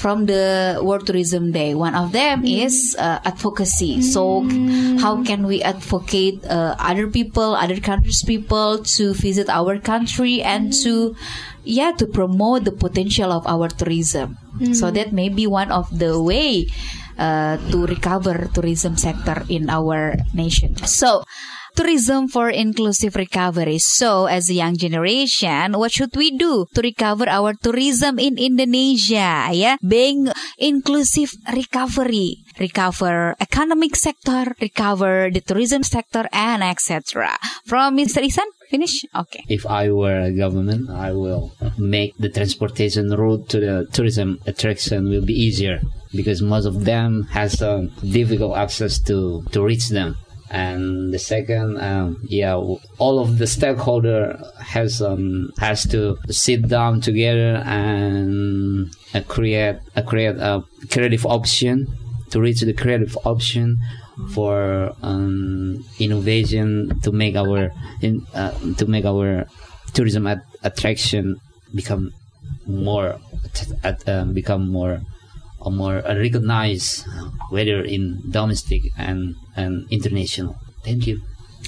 from 0.00 0.26
the 0.26 0.78
World 0.82 1.06
Tourism 1.06 1.52
Day. 1.52 1.74
One 1.74 1.94
of 1.94 2.12
them 2.12 2.44
is 2.44 2.96
uh, 2.98 3.18
advocacy. 3.24 4.02
So, 4.02 4.42
how 5.00 5.22
can 5.24 5.46
we 5.46 5.62
advocate 5.62 6.44
uh, 6.46 6.74
other 6.78 7.06
people, 7.08 7.54
other 7.54 7.78
countries' 7.80 8.22
people 8.22 8.78
to 8.96 9.14
visit 9.14 9.48
our 9.48 9.78
country 9.78 9.99
and 10.42 10.72
to, 10.84 11.16
yeah, 11.64 11.92
to 11.92 12.06
promote 12.06 12.64
the 12.64 12.72
potential 12.72 13.32
of 13.32 13.46
our 13.46 13.68
tourism. 13.68 14.38
So 14.74 14.90
that 14.90 15.12
may 15.12 15.28
be 15.28 15.46
one 15.46 15.70
of 15.72 15.90
the 15.90 16.20
way 16.20 16.66
uh, 17.18 17.58
to 17.70 17.86
recover 17.86 18.48
tourism 18.54 18.96
sector 18.96 19.44
in 19.48 19.68
our 19.68 20.16
nation. 20.34 20.76
So. 20.86 21.24
Tourism 21.74 22.28
for 22.28 22.50
inclusive 22.50 23.16
recovery. 23.16 23.78
So, 23.78 24.26
as 24.26 24.50
a 24.50 24.54
young 24.54 24.76
generation, 24.76 25.72
what 25.74 25.92
should 25.92 26.14
we 26.16 26.36
do 26.36 26.66
to 26.74 26.80
recover 26.80 27.28
our 27.28 27.54
tourism 27.54 28.18
in 28.18 28.38
Indonesia? 28.38 29.48
Yeah, 29.52 29.76
being 29.86 30.28
inclusive 30.58 31.30
recovery, 31.52 32.42
recover 32.58 33.34
economic 33.40 33.96
sector, 33.96 34.54
recover 34.60 35.30
the 35.30 35.40
tourism 35.40 35.82
sector, 35.82 36.28
and 36.32 36.62
etc. 36.62 37.38
From 37.66 37.96
Mr. 37.96 38.22
Isan. 38.22 38.46
Finish? 38.70 39.02
Okay. 39.10 39.42
if 39.48 39.66
I 39.66 39.90
were 39.90 40.20
a 40.20 40.30
government, 40.30 40.90
I 40.90 41.10
will 41.10 41.50
make 41.76 42.14
the 42.18 42.30
transportation 42.30 43.10
route 43.10 43.48
to 43.50 43.58
the 43.58 43.88
tourism 43.90 44.38
attraction 44.46 45.10
will 45.10 45.26
be 45.26 45.34
easier 45.34 45.82
because 46.14 46.40
most 46.40 46.66
of 46.66 46.84
them 46.84 47.26
has 47.34 47.60
um, 47.62 47.90
difficult 47.98 48.56
access 48.56 49.02
to 49.10 49.42
to 49.50 49.58
reach 49.62 49.88
them. 49.90 50.14
And 50.50 51.14
the 51.14 51.18
second, 51.18 51.80
um, 51.80 52.18
yeah, 52.24 52.56
all 52.56 53.20
of 53.20 53.38
the 53.38 53.46
stakeholder 53.46 54.42
has 54.58 55.00
um, 55.00 55.52
has 55.58 55.86
to 55.88 56.18
sit 56.28 56.66
down 56.66 57.00
together 57.00 57.62
and 57.64 58.90
uh, 59.14 59.20
create 59.28 59.76
uh, 59.96 60.02
create 60.02 60.36
a 60.38 60.64
creative 60.90 61.24
option 61.24 61.86
to 62.30 62.40
reach 62.40 62.60
the 62.62 62.72
creative 62.72 63.16
option 63.24 63.78
for 64.34 64.92
um, 65.02 65.84
innovation 65.98 66.98
to 67.02 67.12
make 67.12 67.36
our 67.36 67.70
in, 68.02 68.26
uh, 68.34 68.50
to 68.76 68.86
make 68.86 69.04
our 69.04 69.46
tourism 69.92 70.26
at- 70.26 70.44
attraction 70.62 71.40
become 71.74 72.12
more 72.66 73.18
at, 73.82 74.08
um, 74.08 74.32
become 74.32 74.68
more 74.70 75.00
uh, 75.62 75.70
more 75.70 75.98
uh, 76.06 76.16
recognized 76.16 77.06
uh, 77.08 77.30
whether 77.50 77.82
in 77.84 78.20
domestic 78.30 78.82
and 78.96 79.34
and 79.56 79.86
international 79.90 80.56
thank 80.84 81.06
you 81.06 81.20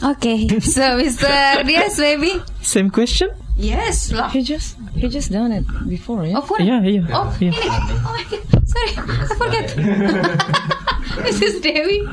Okay. 0.03 0.49
So, 0.61 0.99
Mr. 0.99 1.29
Diaz, 1.67 1.99
maybe? 1.99 2.41
Same 2.63 2.91
question? 2.91 3.31
Yes. 3.57 4.11
lah. 4.11 4.29
He 4.33 4.43
just 4.43 4.77
he 4.97 5.09
just 5.09 5.31
done 5.31 5.53
it 5.53 5.69
before, 5.87 6.25
yeah. 6.25 6.41
Oh, 6.41 6.43
pun. 6.43 6.65
Yeah, 6.65 6.81
yeah. 6.83 7.05
Oh, 7.13 7.29
yeah. 7.39 7.53
Oh 7.55 8.17
my 8.17 8.25
God. 8.27 8.43
Sorry. 8.65 8.93
I 8.97 9.35
forget. 9.37 9.67
Mrs. 11.29 11.61
Dewi. 11.61 12.09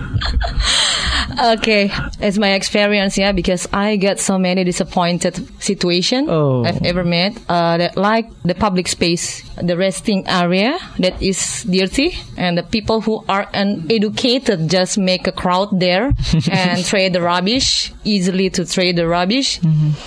Okay, 1.37 1.91
it's 2.19 2.37
my 2.37 2.53
experience, 2.53 3.17
yeah, 3.17 3.31
because 3.31 3.67
I 3.71 3.95
get 3.97 4.19
so 4.19 4.37
many 4.37 4.63
disappointed 4.63 5.35
situation 5.61 6.27
Oh. 6.29 6.63
I've 6.65 6.81
ever 6.85 7.03
met. 7.03 7.37
Uh, 7.47 7.77
that 7.77 7.97
like 7.97 8.27
the 8.43 8.55
public 8.55 8.87
space, 8.87 9.41
the 9.61 9.77
resting 9.77 10.27
area 10.27 10.77
that 10.99 11.21
is 11.21 11.63
dirty, 11.63 12.17
and 12.37 12.57
the 12.57 12.63
people 12.63 13.01
who 13.01 13.23
are 13.29 13.47
uneducated 13.53 14.69
just 14.69 14.97
make 14.97 15.27
a 15.27 15.31
crowd 15.31 15.79
there 15.79 16.11
and 16.51 16.83
trade 16.85 17.13
the 17.13 17.21
rubbish 17.21 17.91
easily 18.03 18.49
to 18.49 18.65
trade 18.65 18.95
the 18.95 19.07
rubbish, 19.07 19.59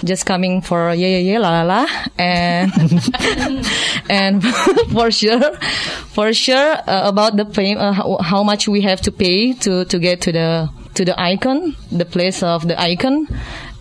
just 0.04 0.26
coming 0.26 0.61
for 0.61 0.92
yeah 0.92 1.18
yeah 1.18 1.32
yeah 1.32 1.38
la 1.38 1.62
la 1.62 1.62
la, 1.62 1.87
and 2.18 2.72
and 4.11 4.42
for 4.92 5.11
sure, 5.11 5.54
for 6.12 6.32
sure 6.32 6.74
uh, 6.88 7.08
about 7.08 7.37
the 7.37 7.44
pay, 7.44 7.74
uh, 7.74 7.92
how, 7.92 8.18
how 8.20 8.42
much 8.42 8.68
we 8.68 8.80
have 8.82 9.00
to 9.00 9.12
pay 9.12 9.52
to 9.54 9.85
to 9.87 9.98
get 9.98 10.20
to 10.22 10.32
the 10.32 10.68
to 10.94 11.05
the 11.05 11.18
icon, 11.20 11.74
the 11.90 12.05
place 12.05 12.42
of 12.42 12.68
the 12.68 12.81
icon, 12.81 13.26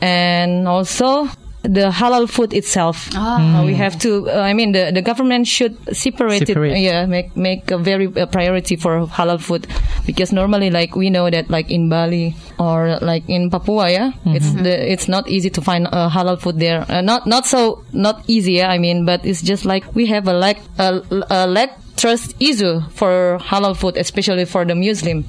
and 0.02 0.68
also 0.68 1.28
the 1.64 1.92
halal 1.92 2.28
food 2.28 2.54
itself. 2.54 3.10
Uh, 3.16 3.62
we 3.66 3.76
have 3.76 3.98
to. 4.00 4.28
Uh, 4.30 4.40
I 4.42 4.54
mean, 4.54 4.72
the, 4.72 4.92
the 4.92 5.02
government 5.02 5.46
should 5.48 5.78
separate, 5.96 6.48
Separate. 6.48 6.74
it. 6.74 6.80
Yeah, 6.80 7.06
make 7.06 7.36
make 7.38 7.70
a 7.70 7.78
very 7.78 8.08
uh, 8.08 8.26
priority 8.26 8.76
for 8.76 9.06
halal 9.06 9.40
food 9.40 9.68
because 10.06 10.32
normally, 10.32 10.72
like 10.72 10.96
we 10.96 11.10
know 11.10 11.30
that, 11.30 11.50
like 11.50 11.70
in 11.70 11.88
Bali 11.90 12.36
or 12.58 12.98
like 13.02 13.24
in 13.30 13.50
Papua, 13.52 13.92
yeah, 13.92 14.12
it's 14.26 14.52
the 14.54 14.92
it's 14.92 15.08
not 15.08 15.30
easy 15.30 15.50
to 15.52 15.62
find 15.62 15.88
uh, 15.92 16.10
halal 16.10 16.40
food 16.42 16.58
there. 16.60 16.86
Uh, 16.90 17.02
not 17.02 17.28
not 17.28 17.46
so 17.46 17.84
not 17.94 18.24
easy. 18.28 18.54
Yeah, 18.54 18.72
I 18.72 18.80
mean, 18.80 19.06
but 19.06 19.24
it's 19.26 19.42
just 19.44 19.64
like 19.66 19.86
we 19.94 20.08
have 20.08 20.28
a 20.28 20.34
lack 20.34 20.58
a, 20.80 21.02
a 21.30 21.46
lack 21.46 21.78
trust 21.96 22.34
issue 22.40 22.82
for 22.90 23.38
halal 23.40 23.78
food, 23.78 23.98
especially 23.98 24.46
for 24.46 24.66
the 24.66 24.74
Muslim 24.74 25.26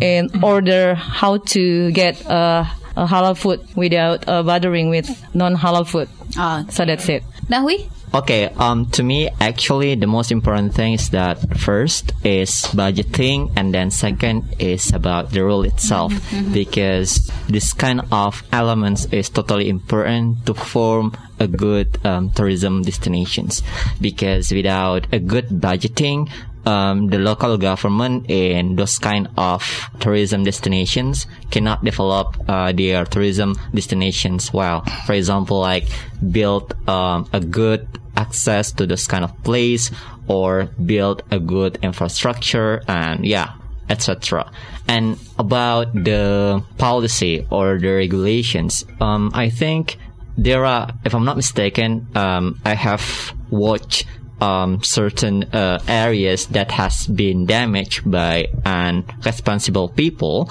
in 0.00 0.30
order 0.42 0.94
how 0.94 1.38
to 1.38 1.90
get 1.92 2.24
uh, 2.26 2.64
a 2.96 3.06
halal 3.06 3.36
food 3.36 3.60
without 3.76 4.28
uh, 4.28 4.42
bothering 4.42 4.90
with 4.90 5.08
non-halal 5.34 5.86
food. 5.86 6.08
Oh, 6.38 6.64
So 6.70 6.84
that's 6.84 7.08
it. 7.08 7.22
Nahwi? 7.48 7.88
Okay, 8.14 8.46
um, 8.56 8.86
to 8.92 9.02
me, 9.02 9.28
actually, 9.40 9.94
the 9.94 10.06
most 10.06 10.32
important 10.32 10.72
thing 10.72 10.94
is 10.94 11.10
that 11.10 11.58
first 11.58 12.12
is 12.24 12.64
budgeting, 12.72 13.52
and 13.56 13.74
then 13.74 13.90
second 13.90 14.54
is 14.58 14.92
about 14.94 15.32
the 15.32 15.44
rule 15.44 15.64
itself, 15.64 16.14
because 16.52 17.30
this 17.48 17.74
kind 17.74 18.00
of 18.12 18.42
elements 18.52 19.04
is 19.06 19.28
totally 19.28 19.68
important 19.68 20.46
to 20.46 20.54
form 20.54 21.12
a 21.38 21.46
good 21.46 21.98
um, 22.06 22.30
tourism 22.30 22.80
destinations. 22.82 23.62
Because 24.00 24.50
without 24.50 25.12
a 25.12 25.18
good 25.18 25.48
budgeting, 25.48 26.30
um, 26.66 27.08
the 27.08 27.18
local 27.18 27.56
government 27.56 28.28
in 28.28 28.76
those 28.76 28.98
kind 28.98 29.28
of 29.36 29.62
tourism 30.00 30.44
destinations 30.44 31.26
cannot 31.50 31.84
develop 31.84 32.36
uh, 32.48 32.72
their 32.72 33.04
tourism 33.06 33.54
destinations 33.72 34.52
well. 34.52 34.82
For 35.06 35.12
example, 35.14 35.60
like 35.60 35.86
build 36.30 36.74
um, 36.88 37.28
a 37.32 37.40
good 37.40 37.88
access 38.16 38.72
to 38.72 38.86
this 38.86 39.06
kind 39.06 39.24
of 39.24 39.32
place 39.44 39.90
or 40.26 40.64
build 40.84 41.22
a 41.30 41.38
good 41.38 41.78
infrastructure 41.82 42.82
and 42.88 43.24
yeah, 43.24 43.52
etc. 43.88 44.50
And 44.88 45.18
about 45.38 45.92
the 45.94 46.64
policy 46.78 47.46
or 47.50 47.78
the 47.78 47.88
regulations, 47.88 48.84
um, 49.00 49.30
I 49.34 49.50
think 49.50 49.98
there 50.36 50.64
are, 50.64 50.90
if 51.04 51.14
I'm 51.14 51.24
not 51.24 51.36
mistaken, 51.36 52.06
um, 52.14 52.60
I 52.64 52.74
have 52.74 53.32
watched 53.50 54.06
um, 54.40 54.82
certain 54.82 55.44
uh, 55.44 55.82
areas 55.88 56.46
that 56.48 56.70
has 56.70 57.06
been 57.06 57.46
damaged 57.46 58.08
by 58.10 58.48
unresponsible 58.64 59.94
people. 59.94 60.46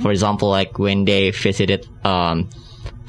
For 0.00 0.10
example, 0.10 0.48
like 0.50 0.78
when 0.78 1.04
they 1.04 1.30
visited 1.30 1.88
um, 2.04 2.48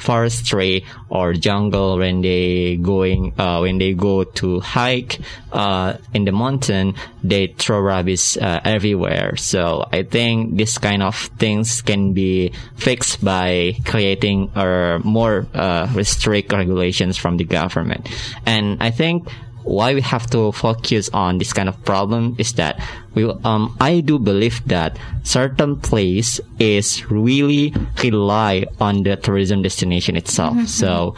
forestry 0.04 0.86
or 1.10 1.34
jungle 1.34 1.98
when 1.98 2.22
they 2.22 2.76
going 2.76 3.34
uh, 3.40 3.60
when 3.60 3.78
they 3.78 3.94
go 3.94 4.24
to 4.24 4.60
hike 4.60 5.20
uh, 5.54 5.96
in 6.14 6.26
the 6.26 6.32
mountain 6.32 6.94
they 7.24 7.48
throw 7.48 7.80
rubbish 7.80 8.38
uh, 8.38 8.60
everywhere. 8.66 9.36
So 9.38 9.88
i 9.92 10.04
think 10.04 10.58
this 10.58 10.78
kind 10.78 11.02
of 11.02 11.16
things 11.40 11.82
can 11.82 12.14
be 12.14 12.52
fixed 12.76 13.24
by 13.24 13.80
creating 13.86 14.52
or 14.56 15.00
more 15.04 15.48
uh, 15.54 15.88
restrict 15.96 16.52
regulations 16.52 17.18
from 17.18 17.38
the 17.38 17.46
government. 17.46 18.10
And 18.46 18.84
i 18.84 18.92
think 18.92 19.28
why 19.64 19.94
we 19.94 20.02
have 20.02 20.28
to 20.32 20.52
focus 20.52 21.10
on 21.14 21.38
this 21.38 21.54
kind 21.54 21.70
of 21.70 21.76
problem 21.86 22.36
is 22.38 22.54
that 22.54 22.80
we 23.16 23.26
um 23.44 23.76
I 23.80 24.02
do 24.02 24.20
believe 24.20 24.62
that 24.68 24.98
certain 25.24 25.80
place 25.80 26.40
is 26.60 27.10
really 27.10 27.74
rely 28.04 28.66
on 28.80 29.04
the 29.04 29.16
tourism 29.16 29.62
destination 29.62 30.16
itself. 30.16 30.56
So 30.68 31.16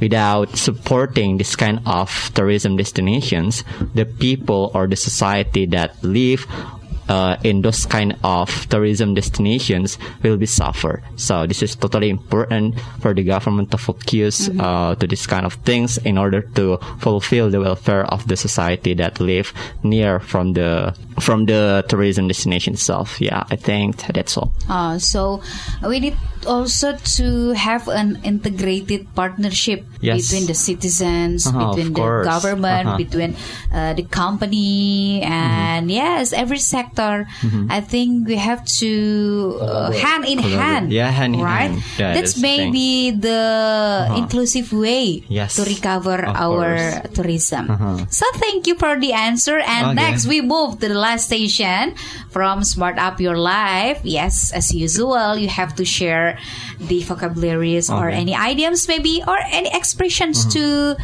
without 0.00 0.56
supporting 0.56 1.38
this 1.38 1.54
kind 1.56 1.80
of 1.86 2.10
tourism 2.34 2.76
destinations, 2.76 3.64
the 3.94 4.04
people 4.04 4.70
or 4.74 4.86
the 4.86 4.96
society 4.96 5.66
that 5.66 5.96
live 6.02 6.46
uh, 7.08 7.36
in 7.42 7.62
those 7.62 7.86
kind 7.86 8.16
of 8.24 8.68
tourism 8.68 9.14
destinations 9.14 9.98
will 10.22 10.36
be 10.36 10.46
suffer. 10.46 11.02
So 11.16 11.46
this 11.46 11.62
is 11.62 11.76
totally 11.76 12.10
important 12.10 12.78
for 13.00 13.14
the 13.14 13.22
government 13.22 13.70
to 13.72 13.78
focus 13.78 14.48
uh, 14.58 14.94
to 14.96 15.06
this 15.06 15.26
kind 15.26 15.46
of 15.46 15.54
things 15.64 15.98
in 15.98 16.18
order 16.18 16.42
to 16.54 16.78
fulfill 16.98 17.50
the 17.50 17.60
welfare 17.60 18.04
of 18.06 18.26
the 18.28 18.36
society 18.36 18.94
that 18.94 19.20
live 19.20 19.52
near 19.82 20.20
from 20.20 20.52
the 20.54 20.96
from 21.20 21.46
the 21.46 21.84
tourism 21.88 22.28
destination 22.28 22.74
itself. 22.74 23.20
Yeah, 23.20 23.44
I 23.50 23.56
think 23.56 24.06
that's 24.12 24.36
all. 24.36 24.52
Uh, 24.68 24.98
so 24.98 25.42
we 25.86 26.00
need 26.00 26.16
also 26.46 26.96
to 27.18 27.52
have 27.52 27.88
an 27.88 28.20
integrated 28.24 29.06
partnership 29.14 29.84
Yes. 30.04 30.28
between 30.28 30.46
the 30.46 30.54
citizens, 30.54 31.46
Uh-huh, 31.48 31.72
between 31.72 31.92
the 31.96 32.00
course. 32.00 32.26
government, 32.28 32.84
Uh-huh. 32.88 32.98
between 33.00 33.32
uh, 33.72 33.94
the 33.96 34.04
company, 34.04 35.22
and 35.24 35.88
yes, 35.90 36.32
every 36.36 36.58
sector. 36.60 37.26
I 37.72 37.80
think 37.80 38.28
we 38.28 38.36
have 38.36 38.64
to 38.84 39.58
uh, 39.64 39.90
hand 39.96 40.24
in 40.28 40.38
hand. 40.44 40.92
Yeah, 40.92 41.08
hand 41.08 41.34
in 41.34 41.40
right? 41.40 41.72
hand. 41.72 41.82
Yeah, 41.98 42.12
that's 42.14 42.34
the 42.36 42.40
thing. 42.44 42.72
maybe 42.72 43.16
the 43.16 44.12
inclusive 44.16 44.72
way 44.72 45.24
Yes, 45.28 45.56
to 45.56 45.64
recover 45.64 46.20
of 46.24 46.36
our 46.36 46.76
course. 46.76 46.94
Uh-huh. 47.00 47.14
tourism. 47.16 47.64
So 48.10 48.26
thank 48.36 48.66
you 48.68 48.76
for 48.76 49.00
the 49.00 49.12
answer. 49.16 49.58
And 49.64 49.96
Okay. 49.96 50.04
next 50.04 50.26
we 50.28 50.40
move 50.44 50.78
to 50.80 50.88
the 50.88 50.98
last 51.00 51.26
station 51.32 51.94
from 52.30 52.60
Smart 52.64 52.98
Up 52.98 53.20
Your 53.20 53.38
Life. 53.38 54.00
Yes, 54.04 54.52
as 54.52 54.74
usual, 54.74 55.38
you 55.38 55.48
have 55.48 55.74
to 55.80 55.84
share 55.84 56.33
the 56.78 57.02
vocabularies 57.02 57.90
or 57.90 58.08
any 58.08 58.34
idioms 58.34 58.88
maybe 58.88 59.22
or 59.26 59.38
any 59.50 59.70
expressions 59.72 60.46
to 60.54 60.96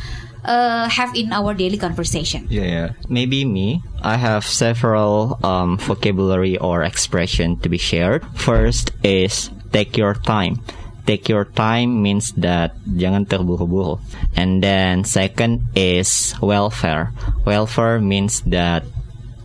uh, 0.45 0.89
have 0.89 1.15
in 1.15 1.33
our 1.33 1.55
daily 1.55 1.77
conversation. 1.77 2.47
Yeah, 2.49 2.65
yeah. 2.65 2.89
Maybe 3.09 3.45
me. 3.45 3.83
I 4.03 4.17
have 4.17 4.45
several 4.45 5.39
um, 5.45 5.79
vocabulary 5.79 6.59
or 6.59 6.83
expression 6.83 7.59
to 7.61 7.69
be 7.69 7.79
shared. 7.79 8.25
First 8.35 8.93
is 9.05 9.51
take 9.73 9.97
your 9.97 10.15
time. 10.15 10.61
Take 11.07 11.29
your 11.29 11.45
time 11.45 12.03
means 12.03 12.33
that 12.39 12.77
jangan 12.87 13.27
terburu-buru. 13.27 13.99
And 14.37 14.63
then 14.63 15.03
second 15.05 15.67
is 15.75 16.35
welfare. 16.41 17.13
Welfare 17.45 17.99
means 17.99 18.43
that 18.47 18.85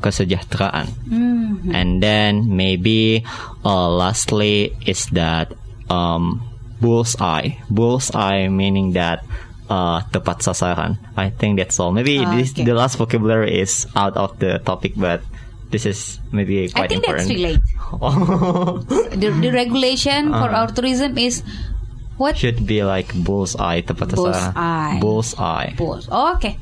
kesejahteraan. 0.01 0.93
And 1.73 2.03
then 2.03 2.55
maybe 2.55 3.25
uh, 3.65 3.89
lastly 3.89 4.77
is 4.85 5.07
that 5.17 5.53
um, 5.89 6.41
bullseye. 6.81 7.57
Bullseye 7.69 8.47
meaning 8.47 8.93
that 8.93 9.23
uh, 9.69 10.01
tepat 10.13 10.41
sasaran. 10.45 10.97
I 11.17 11.29
think 11.29 11.57
that's 11.59 11.79
all. 11.79 11.91
Maybe 11.91 12.19
this, 12.23 12.51
okay. 12.53 12.63
the 12.63 12.73
last 12.73 12.97
vocabulary 12.97 13.59
is 13.59 13.87
out 13.95 14.15
of 14.17 14.37
the 14.39 14.59
topic, 14.59 14.93
but 14.95 15.21
this 15.71 15.85
is 15.85 16.19
maybe 16.31 16.65
I 16.65 16.67
quite 16.69 16.89
think 16.89 17.05
that's 17.05 17.25
important. 17.25 17.59
relate. 17.59 17.61
the, 19.19 19.29
the 19.41 19.51
regulation 19.51 20.29
for 20.29 20.49
Uh-huh. 20.49 20.57
our 20.61 20.67
tourism 20.67 21.17
is 21.17 21.43
what? 22.17 22.37
Should 22.37 22.65
be 22.65 22.83
like 22.83 23.11
bullseye, 23.13 23.81
tepat 23.81 24.15
Bullseye. 24.15 24.31
sasaran. 24.53 24.99
Bullseye. 25.01 25.69
Balls. 25.75 26.07
Oh, 26.11 26.33
okay. 26.35 26.57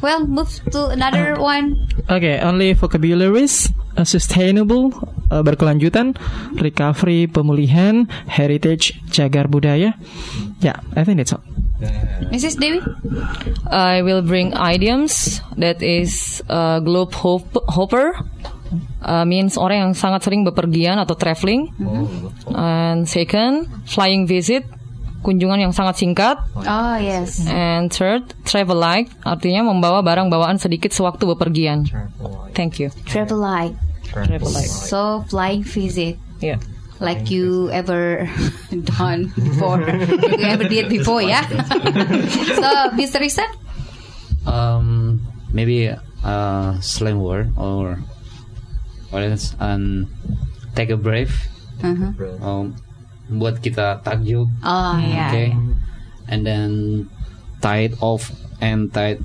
Well, 0.00 0.26
move 0.26 0.48
to 0.72 0.86
another 0.88 1.36
one. 1.40 1.88
Okay, 2.08 2.40
only 2.40 2.72
vocabularies 2.74 3.72
uh, 3.96 4.04
sustainable, 4.04 4.92
uh, 5.32 5.42
berkelanjutan, 5.42 6.14
recovery, 6.60 7.26
pemulihan, 7.26 8.06
heritage, 8.28 9.00
cagar 9.10 9.48
budaya. 9.48 9.96
Yeah, 10.60 10.80
I 10.94 11.04
think 11.04 11.18
that's 11.18 11.32
all. 11.32 11.42
Mrs. 12.32 12.56
Dewi? 12.56 12.80
I 13.68 14.00
will 14.00 14.22
bring 14.24 14.56
idioms 14.56 15.44
that 15.60 15.82
is 15.84 16.40
uh, 16.48 16.80
globe 16.80 17.12
hop- 17.12 17.68
hopper 17.68 18.16
uh, 19.04 19.24
means 19.28 19.60
orang 19.60 19.78
yang 19.78 19.92
sangat 19.92 20.24
sering 20.24 20.48
bepergian 20.48 20.96
atau 20.96 21.12
traveling. 21.14 21.68
And 22.56 23.04
second, 23.04 23.68
flying 23.84 24.24
visit 24.24 24.64
kunjungan 25.26 25.58
yang 25.58 25.74
sangat 25.74 25.98
singkat. 25.98 26.38
Oh, 26.54 26.96
yes. 27.02 27.42
And 27.50 27.90
third, 27.90 28.30
travel 28.46 28.78
light 28.78 29.10
artinya 29.26 29.66
membawa 29.66 30.06
barang 30.06 30.30
bawaan 30.30 30.62
sedikit 30.62 30.94
sewaktu 30.94 31.26
bepergian. 31.34 31.90
Thank 32.54 32.78
you. 32.78 32.94
Travel 33.10 33.42
light. 33.42 33.74
Travel 34.06 34.46
light. 34.54 34.70
So, 34.70 35.26
flying 35.26 35.66
visit. 35.66 36.14
Yeah. 36.38 36.62
Like 37.02 37.28
you 37.28 37.68
ever 37.74 38.30
done 38.96 39.34
before. 39.34 39.82
you 39.84 40.46
ever 40.46 40.64
did 40.64 40.88
before, 40.96 41.20
yeah? 41.20 41.44
so, 42.56 42.68
Mr. 42.94 43.20
Isan? 43.20 43.50
Um, 44.46 45.20
maybe 45.52 45.90
uh, 46.24 46.80
slang 46.80 47.18
word 47.20 47.52
or 47.58 47.98
what 49.10 49.26
else? 49.26 49.52
And 49.58 50.06
take 50.78 50.88
a 50.88 50.96
breath. 50.96 51.34
Uh-huh. 51.84 52.16
Um, 52.40 52.80
buat 53.28 53.58
kita 53.58 54.00
takjub. 54.00 54.46
Oh, 54.62 54.94
yeah. 54.98 55.30
Okay. 55.30 55.48
And 56.26 56.42
then 56.42 56.70
tide 57.58 57.94
off 57.98 58.30
and 58.58 58.90
tide 58.90 59.18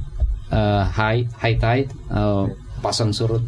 uh, 0.50 0.86
high 0.86 1.26
high 1.38 1.58
tide 1.58 1.90
uh, 2.10 2.50
pasang 2.82 3.14
surut 3.14 3.42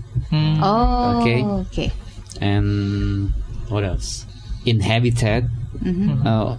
Oh, 0.62 1.22
Okay. 1.22 1.39
okay. 1.68 1.89
and 2.38 3.30
what 3.70 3.82
else? 3.84 4.26
Inhabited. 4.66 5.50
Uh, 6.24 6.56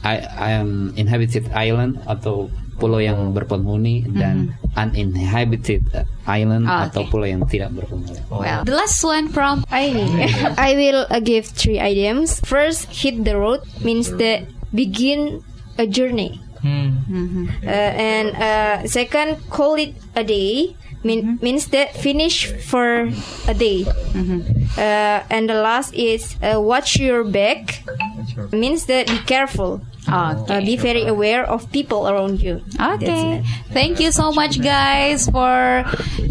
I 0.00 0.14
I 0.22 0.50
am 0.56 0.92
inhabited 0.94 1.50
island 1.50 1.98
atau 2.06 2.48
pulau 2.78 3.02
yang 3.02 3.34
berpenghuni 3.34 4.06
dan 4.14 4.54
uninhabited 4.78 5.82
island 6.24 6.64
Ah, 6.64 6.86
atau 6.86 7.02
okay. 7.04 7.10
pulau 7.10 7.26
yang 7.26 7.42
tidak 7.44 7.74
berpenghuni. 7.74 8.22
Well, 8.30 8.62
the 8.64 8.74
last 8.78 9.02
one 9.02 9.28
from 9.28 9.66
I 9.68 9.90
I 10.56 10.78
will 10.78 11.04
uh, 11.10 11.18
give 11.18 11.50
three 11.50 11.82
idioms. 11.82 12.38
First, 12.46 12.86
hit 12.94 13.26
the 13.26 13.34
road 13.34 13.66
means 13.82 14.14
that 14.22 14.46
begin 14.70 15.42
a 15.76 15.86
journey. 15.90 16.38
Uh, 16.58 17.70
and 17.94 18.34
uh, 18.34 18.82
second, 18.86 19.38
call 19.50 19.78
it 19.78 19.94
a 20.18 20.26
day 20.26 20.74
mean, 21.04 21.38
means 21.42 21.68
that 21.68 21.94
finish 21.94 22.46
for 22.46 23.06
a 23.46 23.54
day. 23.54 23.86
Uh, 24.76 25.22
and 25.30 25.48
the 25.48 25.54
last 25.54 25.94
is 25.94 26.36
uh, 26.42 26.60
watch 26.60 26.98
your 26.98 27.24
back 27.24 27.82
means 28.52 28.86
that 28.86 29.06
be 29.06 29.18
careful. 29.26 29.80
Uh, 30.08 30.60
be 30.60 30.76
very 30.76 31.04
aware 31.06 31.44
of 31.44 31.70
people 31.72 32.08
around 32.08 32.40
you. 32.42 32.62
Okay. 32.80 33.42
Thank 33.70 34.00
you 34.00 34.10
so 34.10 34.32
much, 34.32 34.60
guys, 34.60 35.28
for 35.28 35.84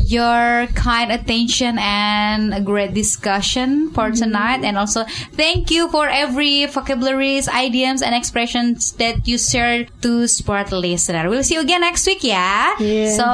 your 0.05 0.67
kind 0.73 1.11
attention 1.11 1.77
and 1.79 2.53
a 2.53 2.61
great 2.61 2.93
discussion 2.93 3.91
for 3.91 4.11
tonight. 4.11 4.63
And 4.63 4.77
also, 4.77 5.03
thank 5.33 5.69
you 5.71 5.89
for 5.89 6.07
every 6.07 6.65
vocabularies, 6.65 7.47
idioms, 7.47 8.01
and 8.01 8.15
expressions 8.15 8.93
that 8.93 9.27
you 9.27 9.37
shared 9.37 9.91
to 10.01 10.27
Smart 10.27 10.71
Listener. 10.71 11.29
We'll 11.29 11.43
see 11.43 11.55
you 11.55 11.61
again 11.61 11.81
next 11.81 12.05
week, 12.05 12.23
yeah? 12.23 12.77
yeah? 12.79 13.11
So, 13.13 13.27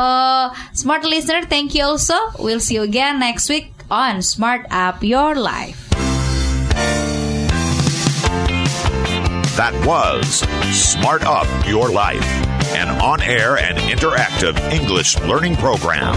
Smart 0.74 1.04
Listener, 1.04 1.44
thank 1.46 1.76
you 1.76 1.84
also. 1.84 2.16
We'll 2.40 2.60
see 2.60 2.76
you 2.76 2.84
again 2.84 3.20
next 3.20 3.50
week 3.50 3.72
on 3.90 4.22
Smart 4.22 4.66
Up 4.72 5.04
Your 5.04 5.36
Life. 5.36 5.83
That 9.56 9.86
was 9.86 10.40
Smart 10.76 11.22
Up 11.28 11.46
Your 11.68 11.92
Life, 11.92 12.26
an 12.74 12.90
on 13.00 13.22
air 13.22 13.56
and 13.56 13.78
interactive 13.78 14.60
English 14.72 15.20
learning 15.20 15.58
program. 15.58 16.16